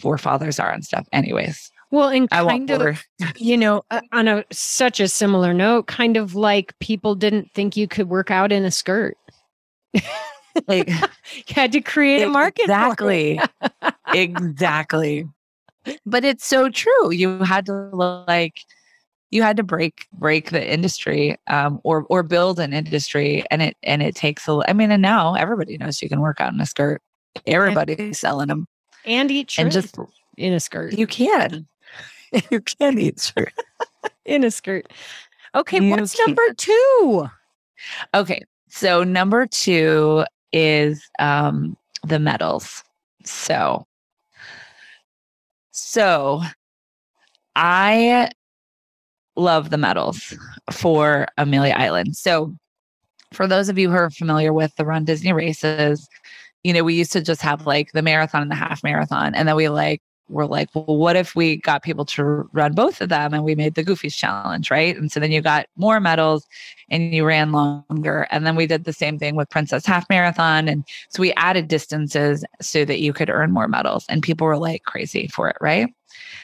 forefathers 0.00 0.58
are 0.58 0.70
and 0.70 0.84
stuff. 0.84 1.06
Anyways. 1.12 1.70
Well, 1.92 2.08
and 2.08 2.28
kind 2.28 2.68
of, 2.70 3.04
you 3.36 3.56
know, 3.56 3.84
uh, 3.92 4.00
on 4.12 4.26
a 4.26 4.44
such 4.50 4.98
a 4.98 5.06
similar 5.06 5.54
note, 5.54 5.86
kind 5.86 6.16
of 6.16 6.34
like 6.34 6.76
people 6.80 7.14
didn't 7.14 7.52
think 7.54 7.76
you 7.76 7.86
could 7.86 8.08
work 8.08 8.30
out 8.30 8.50
in 8.50 8.64
a 8.64 8.72
skirt. 8.72 9.16
like 10.66 10.88
you 10.88 11.54
had 11.54 11.72
to 11.72 11.80
create 11.80 12.22
a 12.22 12.28
market 12.28 12.62
exactly 12.64 13.40
exactly. 14.20 15.28
But 16.04 16.24
it's 16.24 16.46
so 16.46 16.68
true 16.68 17.12
you 17.12 17.38
had 17.38 17.66
to 17.66 17.72
like 17.72 18.60
you 19.30 19.42
had 19.42 19.56
to 19.56 19.62
break 19.62 20.06
break 20.12 20.50
the 20.50 20.72
industry 20.72 21.36
um, 21.46 21.80
or 21.84 22.04
or 22.10 22.22
build 22.22 22.58
an 22.58 22.72
industry 22.72 23.44
and 23.50 23.62
it 23.62 23.76
and 23.82 24.02
it 24.02 24.16
takes 24.16 24.48
a 24.48 24.60
i 24.66 24.72
mean 24.72 24.90
and 24.90 25.02
now 25.02 25.34
everybody 25.34 25.78
knows 25.78 26.02
you 26.02 26.08
can 26.08 26.20
work 26.20 26.40
out 26.40 26.52
in 26.52 26.60
a 26.60 26.66
skirt. 26.66 27.02
Everybody's 27.46 27.98
and, 27.98 28.16
selling 28.16 28.48
them 28.48 28.66
and 29.04 29.30
eat 29.30 29.50
shrimp 29.50 29.66
and 29.66 29.72
just 29.72 29.96
in 30.36 30.52
a 30.52 30.60
skirt. 30.60 30.92
You 30.92 31.06
can. 31.06 31.66
You 32.50 32.60
can 32.60 32.98
eat 32.98 33.20
shrimp. 33.20 33.52
In 34.24 34.42
a 34.42 34.50
skirt. 34.50 34.92
Okay 35.54 35.80
you 35.80 35.90
what's 35.90 36.16
can. 36.16 36.26
number 36.26 36.54
two? 36.54 37.28
Okay 38.12 38.42
so 38.68 39.04
number 39.04 39.46
two 39.46 40.24
is 40.52 41.08
um, 41.18 41.76
the 42.04 42.18
medals. 42.18 42.82
So, 43.24 43.86
so 45.76 46.42
I 47.54 48.30
love 49.36 49.70
the 49.70 49.78
medals 49.78 50.34
for 50.70 51.26
Amelia 51.36 51.74
Island. 51.76 52.16
So, 52.16 52.54
for 53.32 53.46
those 53.46 53.68
of 53.68 53.78
you 53.78 53.90
who 53.90 53.96
are 53.96 54.10
familiar 54.10 54.52
with 54.52 54.74
the 54.76 54.84
Run 54.84 55.04
Disney 55.04 55.32
races, 55.32 56.08
you 56.64 56.72
know, 56.72 56.84
we 56.84 56.94
used 56.94 57.12
to 57.12 57.20
just 57.20 57.42
have 57.42 57.66
like 57.66 57.92
the 57.92 58.02
marathon 58.02 58.42
and 58.42 58.50
the 58.50 58.54
half 58.56 58.82
marathon, 58.82 59.34
and 59.34 59.48
then 59.48 59.56
we 59.56 59.68
like 59.68 60.00
were 60.28 60.46
like, 60.46 60.68
well, 60.74 60.96
what 60.96 61.16
if 61.16 61.34
we 61.36 61.56
got 61.56 61.82
people 61.82 62.04
to 62.04 62.48
run 62.52 62.72
both 62.72 63.00
of 63.00 63.08
them 63.08 63.32
and 63.32 63.44
we 63.44 63.54
made 63.54 63.74
the 63.74 63.84
Goofy's 63.84 64.16
challenge, 64.16 64.70
right? 64.70 64.96
And 64.96 65.10
so 65.10 65.20
then 65.20 65.30
you 65.30 65.40
got 65.40 65.66
more 65.76 66.00
medals 66.00 66.46
and 66.88 67.14
you 67.14 67.24
ran 67.24 67.52
longer. 67.52 68.26
And 68.30 68.46
then 68.46 68.56
we 68.56 68.66
did 68.66 68.84
the 68.84 68.92
same 68.92 69.18
thing 69.18 69.36
with 69.36 69.50
Princess 69.50 69.86
Half 69.86 70.08
Marathon. 70.08 70.68
And 70.68 70.84
so 71.10 71.20
we 71.20 71.32
added 71.34 71.68
distances 71.68 72.44
so 72.60 72.84
that 72.84 73.00
you 73.00 73.12
could 73.12 73.30
earn 73.30 73.52
more 73.52 73.68
medals. 73.68 74.04
And 74.08 74.22
people 74.22 74.46
were 74.46 74.58
like 74.58 74.82
crazy 74.84 75.28
for 75.28 75.48
it, 75.48 75.56
right? 75.60 75.92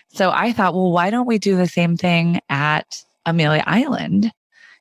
So 0.09 0.31
I 0.31 0.53
thought, 0.53 0.75
well, 0.75 0.93
why 0.93 1.11
don't 1.11 1.27
we 1.27 1.39
do 1.39 1.57
the 1.57 1.67
same 1.67 1.97
thing 1.97 2.41
at 2.49 3.03
Amelia 3.27 3.65
Island? 3.67 4.31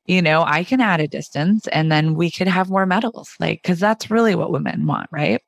You 0.06 0.22
know, 0.22 0.44
I 0.44 0.64
can 0.64 0.82
add 0.82 1.00
a 1.00 1.08
distance 1.08 1.68
and 1.68 1.92
then 1.92 2.16
we 2.16 2.32
could 2.32 2.48
have 2.48 2.70
more 2.70 2.86
medals, 2.86 3.36
like, 3.40 3.62
because 3.62 3.80
that's 3.80 4.12
really 4.12 4.36
what 4.36 4.52
women 4.52 4.86
want, 4.86 5.08
right? 5.12 5.42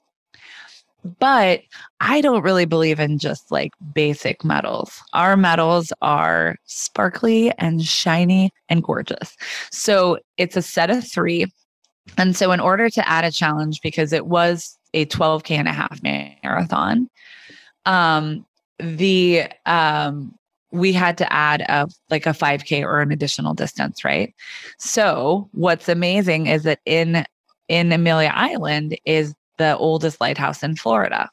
But 1.19 1.61
I 1.99 2.21
don't 2.21 2.43
really 2.43 2.65
believe 2.65 2.99
in 2.99 3.19
just 3.19 3.51
like 3.51 3.71
basic 3.93 4.43
medals. 4.43 5.01
Our 5.13 5.35
medals 5.35 5.91
are 6.01 6.55
sparkly 6.65 7.51
and 7.57 7.83
shiny 7.83 8.51
and 8.69 8.83
gorgeous. 8.83 9.35
So 9.71 10.19
it's 10.37 10.55
a 10.55 10.61
set 10.61 10.89
of 10.89 11.09
three. 11.09 11.45
And 12.17 12.35
so, 12.35 12.51
in 12.51 12.59
order 12.59 12.89
to 12.89 13.09
add 13.09 13.23
a 13.23 13.31
challenge, 13.31 13.79
because 13.81 14.11
it 14.11 14.27
was 14.27 14.77
a 14.93 15.05
12K 15.05 15.51
and 15.51 15.69
a 15.69 15.71
half 15.71 16.01
marathon, 16.03 17.09
um, 17.85 18.45
the 18.77 19.45
um, 19.65 20.33
we 20.73 20.91
had 20.91 21.17
to 21.19 21.31
add 21.31 21.61
a 21.61 21.87
like 22.09 22.25
a 22.25 22.31
5k 22.31 22.83
or 22.83 22.99
an 22.99 23.11
additional 23.11 23.53
distance 23.53 24.03
right 24.03 24.33
so 24.79 25.47
what's 25.51 25.87
amazing 25.87 26.47
is 26.47 26.63
that 26.63 26.79
in 26.85 27.23
in 27.69 27.91
amelia 27.91 28.31
island 28.33 28.97
is 29.05 29.35
the 29.57 29.77
oldest 29.77 30.19
lighthouse 30.21 30.63
in 30.63 30.75
Florida. 30.75 31.29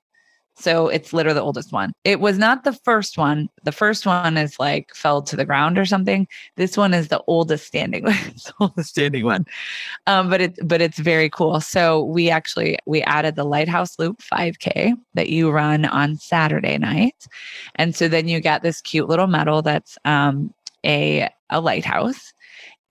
So 0.60 0.88
it's 0.88 1.14
literally 1.14 1.36
the 1.36 1.42
oldest 1.42 1.72
one. 1.72 1.92
It 2.04 2.20
was 2.20 2.36
not 2.36 2.64
the 2.64 2.74
first 2.74 3.16
one. 3.16 3.48
The 3.64 3.72
first 3.72 4.04
one 4.04 4.36
is 4.36 4.58
like 4.58 4.94
fell 4.94 5.22
to 5.22 5.34
the 5.34 5.46
ground 5.46 5.78
or 5.78 5.86
something. 5.86 6.28
This 6.56 6.76
one 6.76 6.92
is 6.92 7.08
the 7.08 7.22
oldest 7.26 7.66
standing, 7.66 8.04
the 8.04 8.52
oldest 8.60 8.90
standing 8.90 9.24
one. 9.24 9.46
Um, 10.06 10.28
but 10.28 10.42
it 10.42 10.58
but 10.62 10.82
it's 10.82 10.98
very 10.98 11.30
cool. 11.30 11.60
So 11.62 12.04
we 12.04 12.28
actually 12.28 12.78
we 12.86 13.00
added 13.02 13.36
the 13.36 13.44
Lighthouse 13.44 13.98
Loop 13.98 14.20
5K 14.20 14.92
that 15.14 15.30
you 15.30 15.50
run 15.50 15.86
on 15.86 16.16
Saturday 16.16 16.76
night, 16.76 17.26
and 17.76 17.96
so 17.96 18.06
then 18.06 18.28
you 18.28 18.40
get 18.40 18.62
this 18.62 18.82
cute 18.82 19.08
little 19.08 19.28
medal 19.28 19.62
that's 19.62 19.96
um, 20.04 20.52
a 20.84 21.30
a 21.48 21.60
lighthouse. 21.60 22.34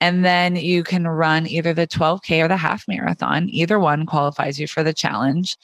And 0.01 0.23
then 0.23 0.55
you 0.55 0.83
can 0.83 1.07
run 1.07 1.45
either 1.47 1.73
the 1.73 1.87
12K 1.87 2.43
or 2.43 2.47
the 2.47 2.57
half 2.57 2.87
marathon. 2.87 3.49
Either 3.49 3.79
one 3.79 4.05
qualifies 4.05 4.59
you 4.59 4.67
for 4.67 4.83
the 4.83 4.93
challenge. 4.93 5.57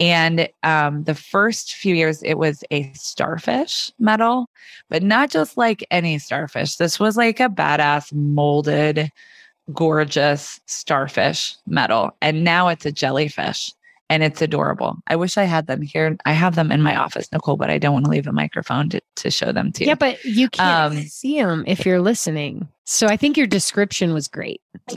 And 0.00 0.48
um, 0.62 1.04
the 1.04 1.14
first 1.14 1.74
few 1.74 1.94
years, 1.94 2.22
it 2.22 2.34
was 2.34 2.64
a 2.70 2.92
starfish 2.94 3.92
medal, 3.98 4.50
but 4.90 5.02
not 5.02 5.30
just 5.30 5.56
like 5.56 5.86
any 5.90 6.18
starfish. 6.18 6.76
This 6.76 6.98
was 6.98 7.16
like 7.16 7.40
a 7.40 7.48
badass 7.48 8.12
molded, 8.12 9.10
gorgeous 9.72 10.60
starfish 10.66 11.56
medal. 11.66 12.10
And 12.20 12.44
now 12.44 12.68
it's 12.68 12.86
a 12.86 12.92
jellyfish 12.92 13.72
and 14.08 14.22
it's 14.22 14.40
adorable. 14.40 14.96
I 15.08 15.16
wish 15.16 15.36
I 15.36 15.44
had 15.44 15.66
them 15.66 15.82
here. 15.82 16.16
I 16.24 16.32
have 16.32 16.54
them 16.54 16.70
in 16.70 16.82
my 16.82 16.96
office, 16.96 17.30
Nicole, 17.32 17.56
but 17.56 17.70
I 17.70 17.78
don't 17.78 17.92
want 17.92 18.04
to 18.04 18.10
leave 18.10 18.26
a 18.26 18.32
microphone 18.32 18.88
to, 18.90 19.00
to 19.16 19.30
show 19.30 19.52
them 19.52 19.72
to 19.72 19.84
you. 19.84 19.88
Yeah, 19.88 19.94
but 19.94 20.24
you 20.24 20.48
can't 20.48 20.94
um, 20.94 21.02
see 21.02 21.40
them 21.40 21.64
if 21.66 21.84
you're 21.84 22.00
listening. 22.00 22.68
So 22.84 23.08
I 23.08 23.16
think 23.16 23.36
your 23.36 23.48
description 23.48 24.14
was 24.14 24.28
great. 24.28 24.60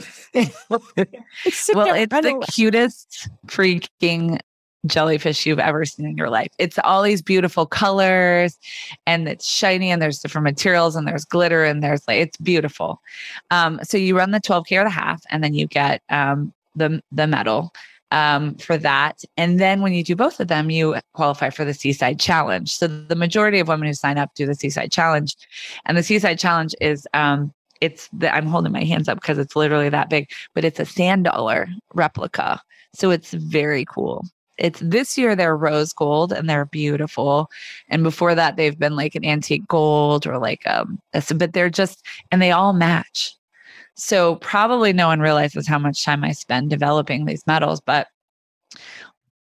well, 0.68 0.82
it's 1.44 1.66
the 1.66 2.46
cutest 2.52 3.28
freaking 3.46 4.38
jellyfish 4.86 5.44
you've 5.44 5.58
ever 5.58 5.84
seen 5.84 6.06
in 6.06 6.16
your 6.16 6.30
life. 6.30 6.50
It's 6.58 6.78
all 6.84 7.02
these 7.02 7.20
beautiful 7.20 7.66
colors 7.66 8.58
and 9.06 9.28
it's 9.28 9.46
shiny 9.46 9.90
and 9.90 10.00
there's 10.00 10.20
different 10.20 10.44
materials 10.44 10.96
and 10.96 11.06
there's 11.06 11.24
glitter 11.24 11.64
and 11.64 11.82
there's 11.82 12.06
like 12.08 12.18
it's 12.18 12.36
beautiful. 12.38 13.00
Um, 13.50 13.80
so 13.82 13.98
you 13.98 14.16
run 14.16 14.30
the 14.30 14.40
12K 14.40 14.80
or 14.80 14.84
the 14.84 14.90
half 14.90 15.22
and 15.30 15.44
then 15.44 15.54
you 15.54 15.66
get 15.66 16.02
um, 16.08 16.52
the 16.76 17.02
the 17.12 17.26
medal 17.26 17.72
um, 18.10 18.54
for 18.56 18.76
that. 18.78 19.22
And 19.36 19.60
then 19.60 19.82
when 19.82 19.92
you 19.92 20.02
do 20.02 20.16
both 20.16 20.40
of 20.40 20.48
them, 20.48 20.70
you 20.70 20.96
qualify 21.14 21.50
for 21.50 21.64
the 21.64 21.74
Seaside 21.74 22.18
Challenge. 22.18 22.70
So 22.70 22.86
the 22.86 23.14
majority 23.14 23.60
of 23.60 23.68
women 23.68 23.86
who 23.86 23.94
sign 23.94 24.18
up 24.18 24.34
do 24.34 24.46
the 24.46 24.54
Seaside 24.54 24.92
Challenge. 24.92 25.36
And 25.86 25.96
the 25.96 26.02
Seaside 26.02 26.38
Challenge 26.38 26.74
is 26.80 27.06
um, 27.14 27.52
it's 27.80 28.08
the, 28.12 28.34
I'm 28.34 28.46
holding 28.46 28.72
my 28.72 28.84
hands 28.84 29.08
up 29.08 29.20
because 29.20 29.38
it's 29.38 29.56
literally 29.56 29.88
that 29.88 30.10
big, 30.10 30.30
but 30.54 30.64
it's 30.64 30.80
a 30.80 30.84
sand 30.84 31.24
dollar 31.24 31.68
replica. 31.94 32.60
So 32.92 33.10
it's 33.10 33.32
very 33.32 33.84
cool. 33.84 34.24
It's 34.58 34.80
this 34.80 35.16
year 35.16 35.34
they're 35.34 35.56
rose 35.56 35.92
gold 35.92 36.32
and 36.32 36.48
they're 36.48 36.66
beautiful. 36.66 37.48
And 37.88 38.02
before 38.02 38.34
that, 38.34 38.56
they've 38.56 38.78
been 38.78 38.94
like 38.94 39.14
an 39.14 39.24
antique 39.24 39.66
gold 39.66 40.26
or 40.26 40.38
like 40.38 40.66
um, 40.66 41.00
but 41.12 41.54
they're 41.54 41.70
just, 41.70 42.04
and 42.30 42.42
they 42.42 42.50
all 42.50 42.74
match. 42.74 43.36
So 43.96 44.36
probably 44.36 44.92
no 44.92 45.08
one 45.08 45.20
realizes 45.20 45.66
how 45.66 45.78
much 45.78 46.04
time 46.04 46.24
I 46.24 46.32
spend 46.32 46.70
developing 46.70 47.24
these 47.24 47.46
medals, 47.46 47.80
but 47.80 48.08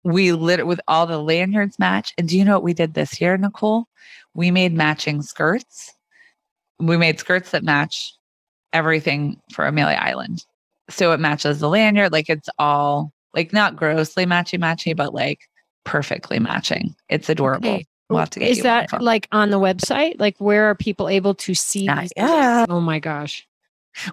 we 0.05 0.33
lit 0.33 0.67
with 0.67 0.81
all 0.87 1.07
the 1.07 1.19
lanyards 1.19 1.79
match. 1.79 2.15
And 2.17 2.29
do 2.29 2.39
you 2.39 2.45
know 2.45 2.55
what 2.55 2.63
we 2.63 2.75
did 2.75 2.95
this 2.95 3.21
year, 3.21 3.37
Nicole? 3.37 3.87
We 4.35 4.51
made 4.51 4.73
matching 4.73 5.23
skirts. 5.23 5.93
We 6.79 6.97
made 6.97 7.19
skirts 7.19 7.51
that 7.51 7.65
match 7.65 8.15
everything 8.73 9.41
for 9.53 9.67
Amelia 9.67 9.99
Island. 10.01 10.45
So 10.89 11.13
it 11.13 11.21
matches 11.21 11.61
the 11.61 11.69
lanyard, 11.69 12.13
like 12.13 12.29
it's 12.29 12.49
all 12.59 13.13
like 13.35 13.53
not 13.53 13.77
grossly 13.77 14.25
matchy 14.27 14.59
matchy, 14.59 14.97
but 14.97 15.13
like 15.13 15.41
perfectly 15.85 16.39
matching. 16.39 16.95
It's 17.09 17.29
adorable. 17.29 17.71
Okay. 17.71 17.87
We'll 18.09 18.21
have 18.21 18.31
to 18.31 18.41
get 18.41 18.51
Is 18.51 18.63
that 18.63 19.03
like 19.03 19.27
on 19.33 19.51
the 19.51 19.59
website? 19.59 20.21
Like 20.21 20.37
where 20.39 20.65
are 20.65 20.77
people 20.77 21.09
able 21.09 21.35
to 21.35 21.55
see? 21.55 21.87
Oh 22.69 22.81
my 22.81 23.01
gosh. 23.01 23.47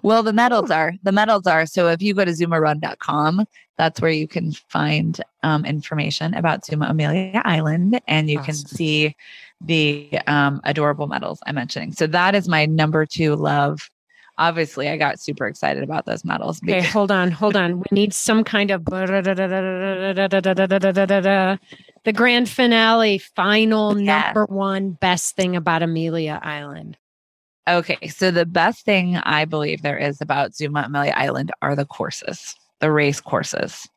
Well, 0.02 0.22
the 0.22 0.32
medals 0.32 0.70
are 0.70 0.94
the 1.02 1.12
medals 1.12 1.46
are. 1.46 1.66
So 1.66 1.88
if 1.88 2.02
you 2.02 2.14
go 2.14 2.24
to 2.24 2.30
zumarun.com, 2.30 3.46
that's 3.76 4.00
where 4.00 4.10
you 4.10 4.28
can 4.28 4.52
find 4.52 5.20
um, 5.42 5.64
information 5.64 6.34
about 6.34 6.64
Zuma 6.64 6.86
Amelia 6.86 7.42
Island, 7.44 8.00
and 8.06 8.30
you 8.30 8.38
can 8.38 8.54
see 8.54 9.16
the 9.60 10.18
um, 10.26 10.60
adorable 10.64 11.06
medals 11.06 11.40
I'm 11.46 11.56
mentioning. 11.56 11.92
So 11.92 12.06
that 12.08 12.34
is 12.34 12.48
my 12.48 12.66
number 12.66 13.06
two 13.06 13.36
love. 13.36 13.90
Obviously, 14.36 14.88
I 14.88 14.96
got 14.96 15.20
super 15.20 15.46
excited 15.46 15.84
about 15.84 16.06
those 16.06 16.24
medals. 16.24 16.60
Okay, 16.62 16.82
hold 16.82 17.12
on, 17.12 17.30
hold 17.30 17.54
on. 17.54 17.78
We 17.78 17.84
need 17.92 18.12
some 18.12 18.42
kind 18.42 18.72
of 18.72 18.84
the 22.04 22.12
grand 22.12 22.48
finale, 22.48 23.18
final 23.18 23.94
number 23.94 24.44
one 24.46 24.90
best 24.92 25.36
thing 25.36 25.54
about 25.54 25.84
Amelia 25.84 26.40
Island. 26.42 26.96
Okay, 27.66 28.08
so 28.08 28.30
the 28.30 28.44
best 28.44 28.84
thing 28.84 29.16
I 29.16 29.46
believe 29.46 29.80
there 29.80 29.96
is 29.96 30.20
about 30.20 30.54
Zuma 30.54 30.82
Amelia 30.86 31.14
Island 31.16 31.50
are 31.62 31.74
the 31.74 31.86
courses, 31.86 32.54
the 32.80 32.92
race 32.92 33.20
courses. 33.20 33.88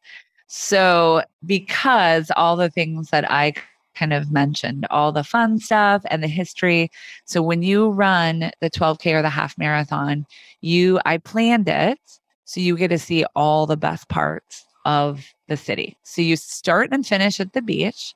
So, 0.47 1.23
because 1.45 2.31
all 2.37 2.55
the 2.55 2.69
things 2.69 3.09
that 3.09 3.29
I 3.29 3.53
kind 3.93 4.13
of 4.13 4.31
mentioned, 4.31 4.87
all 4.89 5.11
the 5.11 5.23
fun 5.23 5.59
stuff 5.59 6.03
and 6.09 6.23
the 6.23 6.27
history. 6.27 6.89
So, 7.25 7.41
when 7.41 7.61
you 7.61 7.89
run 7.89 8.51
the 8.61 8.69
12K 8.69 9.13
or 9.13 9.21
the 9.21 9.29
half 9.29 9.57
marathon, 9.57 10.25
you, 10.61 11.01
I 11.05 11.17
planned 11.17 11.67
it 11.67 11.99
so 12.45 12.61
you 12.61 12.77
get 12.77 12.87
to 12.89 12.97
see 12.97 13.25
all 13.35 13.65
the 13.65 13.75
best 13.75 14.07
parts 14.07 14.65
of 14.85 15.25
the 15.49 15.57
city. 15.57 15.97
So, 16.03 16.21
you 16.21 16.37
start 16.37 16.93
and 16.93 17.05
finish 17.05 17.41
at 17.41 17.51
the 17.51 17.61
beach 17.61 18.15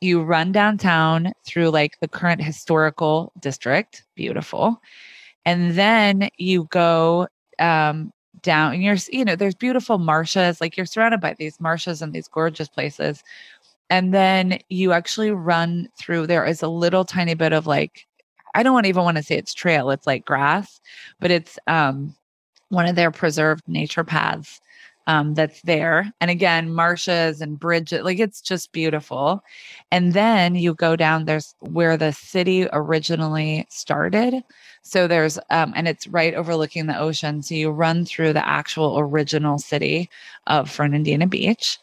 you 0.00 0.22
run 0.22 0.52
downtown 0.52 1.32
through 1.44 1.70
like 1.70 1.98
the 2.00 2.08
current 2.08 2.42
historical 2.42 3.32
district 3.40 4.04
beautiful 4.14 4.80
and 5.44 5.72
then 5.72 6.28
you 6.38 6.64
go 6.70 7.28
um 7.58 8.12
down 8.42 8.72
and 8.72 8.82
you're 8.82 8.96
you 9.10 9.24
know 9.24 9.36
there's 9.36 9.54
beautiful 9.54 9.98
marshes 9.98 10.60
like 10.60 10.76
you're 10.76 10.86
surrounded 10.86 11.20
by 11.20 11.34
these 11.38 11.60
marshes 11.60 12.00
and 12.00 12.12
these 12.12 12.28
gorgeous 12.28 12.68
places 12.68 13.22
and 13.90 14.14
then 14.14 14.58
you 14.68 14.92
actually 14.92 15.30
run 15.30 15.88
through 15.98 16.26
there 16.26 16.46
is 16.46 16.62
a 16.62 16.68
little 16.68 17.04
tiny 17.04 17.34
bit 17.34 17.52
of 17.52 17.66
like 17.66 18.06
i 18.54 18.62
don't 18.62 18.72
want 18.72 18.86
even 18.86 19.04
want 19.04 19.16
to 19.16 19.22
say 19.22 19.36
it's 19.36 19.52
trail 19.52 19.90
it's 19.90 20.06
like 20.06 20.24
grass 20.24 20.80
but 21.18 21.30
it's 21.30 21.58
um 21.66 22.14
one 22.70 22.86
of 22.86 22.96
their 22.96 23.10
preserved 23.10 23.62
nature 23.66 24.04
paths 24.04 24.60
um, 25.10 25.34
that's 25.34 25.60
there. 25.62 26.12
And 26.20 26.30
again, 26.30 26.72
marshes 26.72 27.40
and 27.40 27.58
bridges, 27.58 28.04
like 28.04 28.20
it's 28.20 28.40
just 28.40 28.70
beautiful. 28.70 29.42
And 29.90 30.12
then 30.12 30.54
you 30.54 30.72
go 30.72 30.94
down, 30.94 31.24
there's 31.24 31.56
where 31.58 31.96
the 31.96 32.12
city 32.12 32.68
originally 32.72 33.66
started. 33.70 34.44
So 34.82 35.08
there's, 35.08 35.36
um, 35.50 35.72
and 35.74 35.88
it's 35.88 36.06
right 36.06 36.32
overlooking 36.32 36.86
the 36.86 36.96
ocean. 36.96 37.42
So 37.42 37.56
you 37.56 37.70
run 37.70 38.04
through 38.04 38.34
the 38.34 38.48
actual 38.48 39.00
original 39.00 39.58
city 39.58 40.08
of 40.46 40.70
Fernandina 40.70 41.26
Beach. 41.26 41.78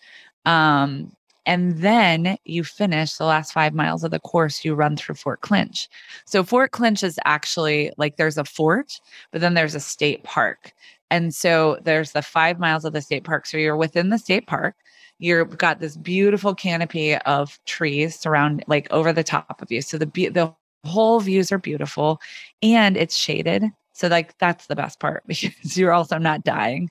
Um, 0.46 1.12
and 1.46 1.80
then 1.80 2.38
you 2.46 2.64
finish 2.64 3.16
the 3.16 3.26
last 3.26 3.52
five 3.52 3.74
miles 3.74 4.06
of 4.06 4.12
the 4.12 4.20
course, 4.20 4.64
you 4.64 4.74
run 4.74 4.96
through 4.96 5.16
Fort 5.16 5.42
Clinch. 5.42 5.90
So 6.26 6.44
Fort 6.46 6.72
Clinch 6.72 7.04
is 7.04 7.20
actually 7.26 7.92
like 7.98 8.16
there's 8.16 8.38
a 8.38 8.46
fort, 8.46 9.02
but 9.32 9.42
then 9.42 9.54
there's 9.54 9.76
a 9.76 9.80
state 9.82 10.24
park. 10.24 10.74
And 11.10 11.34
so 11.34 11.80
there's 11.84 12.12
the 12.12 12.22
five 12.22 12.60
miles 12.60 12.86
of 12.86 12.94
the 12.94 13.02
state 13.02 13.24
park. 13.24 13.46
So 13.46 13.58
you're 13.58 13.78
within 13.78 14.10
the 14.10 14.18
state 14.18 14.48
park. 14.48 14.76
You've 15.20 15.58
got 15.58 15.80
this 15.80 15.98
beautiful 15.98 16.54
canopy 16.54 17.16
of 17.16 17.60
trees 17.66 18.20
surround 18.20 18.64
like 18.68 18.88
over 18.92 19.12
the 19.14 19.24
top 19.24 19.62
of 19.62 19.72
you. 19.72 19.82
So 19.82 19.98
the 19.98 20.06
be- 20.06 20.30
the 20.30 20.54
whole 20.86 21.20
views 21.20 21.52
are 21.52 21.58
beautiful 21.58 22.22
and 22.62 22.96
it's 22.96 23.16
shaded. 23.16 23.66
So 23.94 24.08
like 24.08 24.38
that's 24.38 24.68
the 24.68 24.76
best 24.76 25.00
part 25.00 25.24
because 25.28 25.78
you're 25.78 25.94
also 25.94 26.18
not 26.18 26.44
dying 26.44 26.90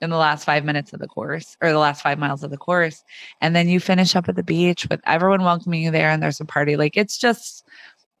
in 0.00 0.10
the 0.10 0.16
last 0.16 0.44
five 0.44 0.64
minutes 0.64 0.92
of 0.92 1.00
the 1.00 1.06
course 1.06 1.56
or 1.62 1.72
the 1.72 1.78
last 1.78 2.02
five 2.02 2.18
miles 2.18 2.42
of 2.42 2.50
the 2.50 2.58
course. 2.58 3.02
And 3.40 3.56
then 3.56 3.68
you 3.68 3.80
finish 3.80 4.14
up 4.14 4.28
at 4.28 4.36
the 4.36 4.42
beach 4.42 4.86
with 4.90 5.00
everyone 5.06 5.42
welcoming 5.42 5.82
you 5.82 5.90
there 5.90 6.10
and 6.10 6.22
there's 6.22 6.40
a 6.40 6.44
party. 6.44 6.76
Like 6.76 6.96
it's 6.96 7.16
just, 7.16 7.66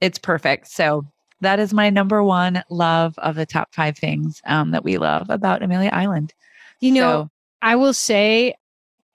it's 0.00 0.18
perfect. 0.18 0.68
So 0.68 1.04
that 1.44 1.60
is 1.60 1.72
my 1.72 1.88
number 1.90 2.22
one 2.22 2.62
love 2.68 3.16
of 3.18 3.36
the 3.36 3.46
top 3.46 3.72
five 3.74 3.96
things 3.96 4.42
um, 4.46 4.72
that 4.72 4.84
we 4.84 4.98
love 4.98 5.30
about 5.30 5.62
Amelia 5.62 5.90
Island. 5.92 6.34
You 6.80 6.92
know, 6.92 7.00
So, 7.00 7.30
I 7.62 7.76
will 7.76 7.94
say, 7.94 8.54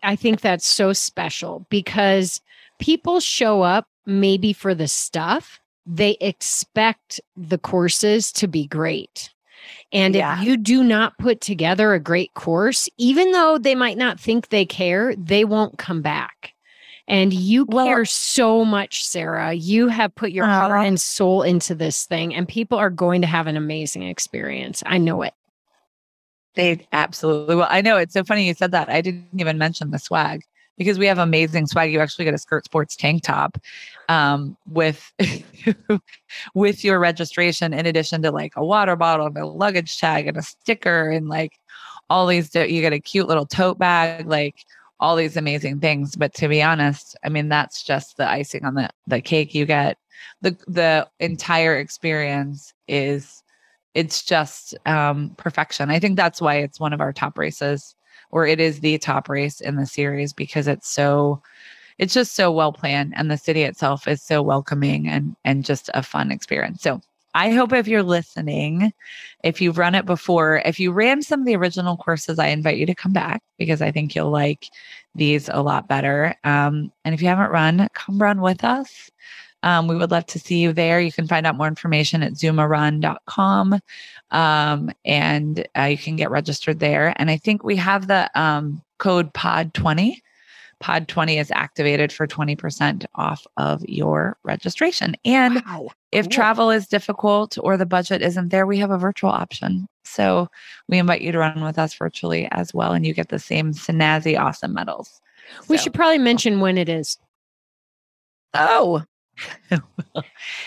I 0.01 0.15
think 0.15 0.41
that's 0.41 0.65
so 0.65 0.93
special 0.93 1.65
because 1.69 2.41
people 2.79 3.19
show 3.19 3.61
up 3.61 3.87
maybe 4.05 4.53
for 4.53 4.73
the 4.73 4.87
stuff, 4.87 5.59
they 5.85 6.17
expect 6.21 7.19
the 7.35 7.57
courses 7.57 8.31
to 8.33 8.47
be 8.47 8.65
great. 8.67 9.29
And 9.91 10.15
Yeah. 10.15 10.39
if 10.39 10.47
you 10.47 10.57
do 10.57 10.83
not 10.83 11.17
put 11.19 11.41
together 11.41 11.93
a 11.93 11.99
great 11.99 12.33
course, 12.33 12.87
even 12.97 13.31
though 13.31 13.57
they 13.57 13.75
might 13.75 13.97
not 13.97 14.19
think 14.19 14.49
they 14.49 14.65
care, 14.65 15.15
they 15.15 15.43
won't 15.45 15.77
come 15.77 16.01
back. 16.01 16.53
And 17.09 17.33
you 17.33 17.65
Well- 17.67 17.87
care 17.87 18.05
so 18.05 18.63
much, 18.63 19.03
Sarah. 19.03 19.53
You 19.53 19.87
have 19.87 20.13
put 20.13 20.31
your 20.31 20.45
heart 20.45 20.85
and 20.85 21.01
soul 21.01 21.41
into 21.41 21.73
this 21.73 22.05
thing, 22.05 22.35
and 22.35 22.47
people 22.47 22.77
are 22.77 22.91
going 22.91 23.21
to 23.21 23.27
have 23.27 23.47
an 23.47 23.57
amazing 23.57 24.03
experience. 24.03 24.83
I 24.85 24.99
know 24.99 25.23
it. 25.23 25.33
They 26.55 26.85
absolutely 26.93 27.55
well. 27.55 27.67
I 27.69 27.81
know 27.81 27.97
it's 27.97 28.13
so 28.13 28.23
funny 28.23 28.47
you 28.47 28.53
said 28.53 28.71
that. 28.71 28.89
I 28.89 29.01
didn't 29.01 29.27
even 29.39 29.57
mention 29.57 29.91
the 29.91 29.97
swag 29.99 30.43
because 30.77 30.99
we 30.99 31.05
have 31.07 31.17
amazing 31.17 31.67
swag. 31.67 31.91
You 31.91 31.99
actually 31.99 32.25
get 32.25 32.33
a 32.33 32.39
skirt 32.39 32.65
sports 32.65 32.95
tank 32.95 33.23
top 33.23 33.57
um, 34.07 34.55
with 34.67 35.11
with 36.53 36.83
your 36.83 36.99
registration, 36.99 37.73
in 37.73 37.85
addition 37.85 38.21
to 38.23 38.31
like 38.31 38.53
a 38.55 38.63
water 38.65 38.95
bottle 38.95 39.27
and 39.27 39.37
a 39.37 39.45
luggage 39.45 39.97
tag 39.99 40.27
and 40.27 40.37
a 40.37 40.41
sticker 40.41 41.09
and 41.09 41.27
like 41.27 41.53
all 42.09 42.27
these. 42.27 42.53
You 42.53 42.81
get 42.81 42.93
a 42.93 42.99
cute 42.99 43.27
little 43.27 43.45
tote 43.45 43.79
bag, 43.79 44.27
like 44.27 44.65
all 44.99 45.15
these 45.15 45.37
amazing 45.37 45.79
things. 45.79 46.15
But 46.15 46.33
to 46.35 46.47
be 46.47 46.61
honest, 46.61 47.17
I 47.23 47.29
mean 47.29 47.49
that's 47.49 47.83
just 47.83 48.17
the 48.17 48.29
icing 48.29 48.65
on 48.65 48.75
the 48.75 48.89
the 49.07 49.21
cake. 49.21 49.55
You 49.55 49.65
get 49.65 49.97
the 50.41 50.57
the 50.67 51.07
entire 51.19 51.77
experience 51.77 52.73
is 52.87 53.43
it's 53.93 54.23
just 54.23 54.75
um, 54.85 55.31
perfection. 55.37 55.89
I 55.89 55.99
think 55.99 56.15
that's 56.15 56.41
why 56.41 56.55
it's 56.57 56.79
one 56.79 56.93
of 56.93 57.01
our 57.01 57.11
top 57.11 57.37
races, 57.37 57.95
or 58.31 58.45
it 58.45 58.59
is 58.59 58.79
the 58.79 58.97
top 58.97 59.29
race 59.29 59.61
in 59.61 59.75
the 59.75 59.85
series 59.85 60.33
because 60.33 60.67
it's 60.67 60.89
so, 60.89 61.41
it's 61.97 62.13
just 62.13 62.35
so 62.35 62.51
well 62.51 62.71
planned, 62.71 63.13
and 63.15 63.31
the 63.31 63.37
city 63.37 63.63
itself 63.63 64.07
is 64.07 64.21
so 64.21 64.41
welcoming 64.41 65.07
and 65.07 65.35
and 65.43 65.65
just 65.65 65.89
a 65.93 66.03
fun 66.03 66.31
experience. 66.31 66.81
So 66.81 67.01
I 67.39 67.51
hope 67.51 67.71
if 67.71 67.87
you're 67.87 68.03
listening, 68.03 68.91
if 69.45 69.61
you've 69.61 69.77
run 69.77 69.95
it 69.95 70.05
before, 70.05 70.61
if 70.65 70.77
you 70.77 70.91
ran 70.91 71.21
some 71.21 71.39
of 71.39 71.45
the 71.45 71.55
original 71.55 71.95
courses, 71.95 72.37
I 72.37 72.47
invite 72.47 72.75
you 72.75 72.85
to 72.85 72.93
come 72.93 73.13
back 73.13 73.41
because 73.57 73.81
I 73.81 73.93
think 73.93 74.13
you'll 74.13 74.29
like 74.29 74.67
these 75.15 75.47
a 75.47 75.61
lot 75.61 75.87
better. 75.87 76.35
Um, 76.43 76.91
and 77.05 77.15
if 77.15 77.21
you 77.21 77.29
haven't 77.29 77.51
run, 77.51 77.87
come 77.93 78.19
run 78.21 78.41
with 78.41 78.65
us. 78.65 79.09
Um, 79.63 79.87
we 79.87 79.95
would 79.95 80.11
love 80.11 80.25
to 80.25 80.39
see 80.39 80.57
you 80.57 80.73
there. 80.73 80.99
You 80.99 81.13
can 81.13 81.27
find 81.27 81.47
out 81.47 81.55
more 81.55 81.67
information 81.67 82.23
at 82.23 82.33
zumarun.com 82.33 83.79
um, 84.31 84.91
and 85.05 85.65
uh, 85.77 85.83
you 85.83 85.97
can 85.97 86.17
get 86.17 86.31
registered 86.31 86.79
there. 86.81 87.13
And 87.15 87.31
I 87.31 87.37
think 87.37 87.63
we 87.63 87.77
have 87.77 88.07
the 88.07 88.29
um, 88.37 88.81
code 88.97 89.33
POD20. 89.33 90.17
POD20 90.81 91.39
is 91.39 91.51
activated 91.51 92.11
for 92.11 92.25
20% 92.27 93.05
off 93.15 93.45
of 93.57 93.83
your 93.87 94.37
registration. 94.43 95.15
And 95.25 95.61
Wow. 95.65 95.89
if 96.11 96.25
cool. 96.25 96.31
travel 96.31 96.69
is 96.71 96.87
difficult 96.87 97.57
or 97.61 97.75
the 97.77 97.85
budget 97.85 98.21
isn't 98.21 98.49
there, 98.49 98.65
we 98.65 98.77
have 98.79 98.91
a 98.91 98.97
virtual 98.97 99.29
option. 99.29 99.87
So 100.05 100.47
we 100.87 100.97
invite 100.97 101.21
you 101.21 101.31
to 101.31 101.37
run 101.37 101.63
with 101.63 101.77
us 101.77 101.93
virtually 101.93 102.47
as 102.51 102.73
well. 102.73 102.93
And 102.93 103.05
you 103.05 103.13
get 103.13 103.29
the 103.29 103.39
same 103.39 103.73
snazzy, 103.73 104.39
awesome 104.39 104.73
medals. 104.73 105.21
We 105.67 105.77
So- 105.77 105.83
should 105.83 105.93
probably 105.93 106.17
mention 106.19 106.59
when 106.59 106.77
it 106.77 106.89
is. 106.89 107.17
Oh, 108.53 109.03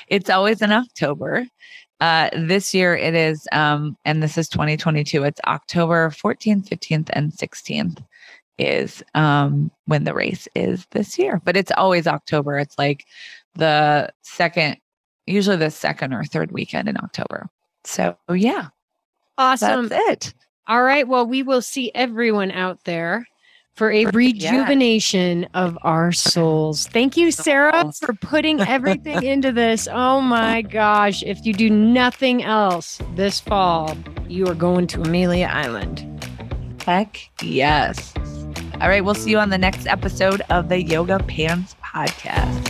it's 0.09 0.31
always 0.31 0.62
in 0.62 0.72
October. 0.72 1.46
Uh, 2.01 2.31
this 2.37 2.75
year 2.75 2.96
it 2.96 3.14
is, 3.14 3.46
um, 3.53 3.96
and 4.05 4.22
this 4.22 4.37
is 4.37 4.48
2022. 4.48 5.22
It's 5.25 5.40
October 5.46 6.11
14th, 6.11 6.68
15th, 6.68 7.11
and 7.12 7.33
16th 7.33 8.03
is 8.62 9.03
um, 9.14 9.70
when 9.87 10.05
the 10.05 10.14
race 10.14 10.48
is 10.55 10.87
this 10.92 11.18
year. 11.18 11.40
But 11.44 11.57
it's 11.57 11.72
always 11.77 12.07
October. 12.07 12.59
It's 12.59 12.79
like 12.79 13.05
the 13.55 14.09
second, 14.22 14.77
usually 15.27 15.57
the 15.57 15.70
second 15.70 16.12
or 16.14 16.25
third 16.25 16.53
weekend 16.53 16.88
in 16.88 16.96
October. 16.96 17.48
So 17.85 18.16
yeah, 18.33 18.68
Awesome. 19.38 19.88
that's 19.88 20.27
it. 20.27 20.35
All 20.68 20.83
right. 20.85 21.07
Well, 21.07 21.27
we 21.27 21.42
will 21.42 21.62
see 21.62 21.90
everyone 21.94 22.51
out 22.53 22.85
there 22.85 23.27
for 23.75 23.90
a 23.90 24.05
rejuvenation 24.07 25.48
of 25.55 25.79
our 25.83 26.12
souls. 26.12 26.87
Thank 26.88 27.16
you, 27.16 27.31
Sarah, 27.33 27.90
for 28.01 28.12
putting 28.12 28.61
everything 28.61 29.22
into 29.25 29.51
this. 29.51 29.88
Oh 29.90 30.20
my 30.20 30.62
gosh. 30.62 31.22
If 31.22 31.44
you 31.46 31.53
do 31.55 31.70
nothing 31.70 32.44
else 32.44 33.01
this 33.14 33.40
fall, 33.40 33.96
you 34.29 34.46
are 34.46 34.55
going 34.55 34.87
to 34.88 35.01
Amelia 35.03 35.46
Island. 35.51 36.07
Heck 36.85 37.18
yes. 37.42 38.12
All 38.83 38.88
right, 38.88 39.05
we'll 39.05 39.14
see 39.14 39.31
you 39.31 39.38
on 39.38 39.51
the 39.51 39.59
next 39.59 39.87
episode 39.87 40.42
of 40.51 40.68
the 40.68 40.83
Yoga 40.83 41.21
Pants 41.21 41.77
podcast. 41.85 42.68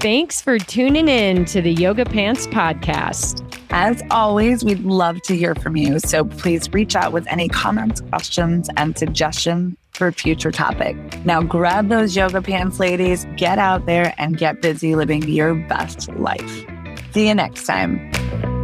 Thanks 0.00 0.40
for 0.40 0.58
tuning 0.58 1.06
in 1.06 1.44
to 1.44 1.62
the 1.62 1.72
Yoga 1.72 2.04
Pants 2.04 2.48
podcast. 2.48 3.40
As 3.70 4.02
always, 4.10 4.64
we'd 4.64 4.82
love 4.82 5.22
to 5.22 5.36
hear 5.36 5.54
from 5.54 5.76
you. 5.76 6.00
So 6.00 6.24
please 6.24 6.68
reach 6.72 6.96
out 6.96 7.12
with 7.12 7.24
any 7.28 7.48
comments, 7.48 8.00
questions, 8.00 8.68
and 8.76 8.98
suggestions 8.98 9.76
for 9.92 10.10
future 10.10 10.50
topic. 10.50 10.96
Now 11.24 11.42
grab 11.42 11.88
those 11.88 12.16
yoga 12.16 12.42
pants, 12.42 12.80
ladies, 12.80 13.28
get 13.36 13.60
out 13.60 13.86
there 13.86 14.12
and 14.18 14.38
get 14.38 14.60
busy 14.60 14.96
living 14.96 15.22
your 15.28 15.54
best 15.54 16.08
life. 16.16 16.66
See 17.12 17.28
you 17.28 17.34
next 17.36 17.64
time. 17.64 18.55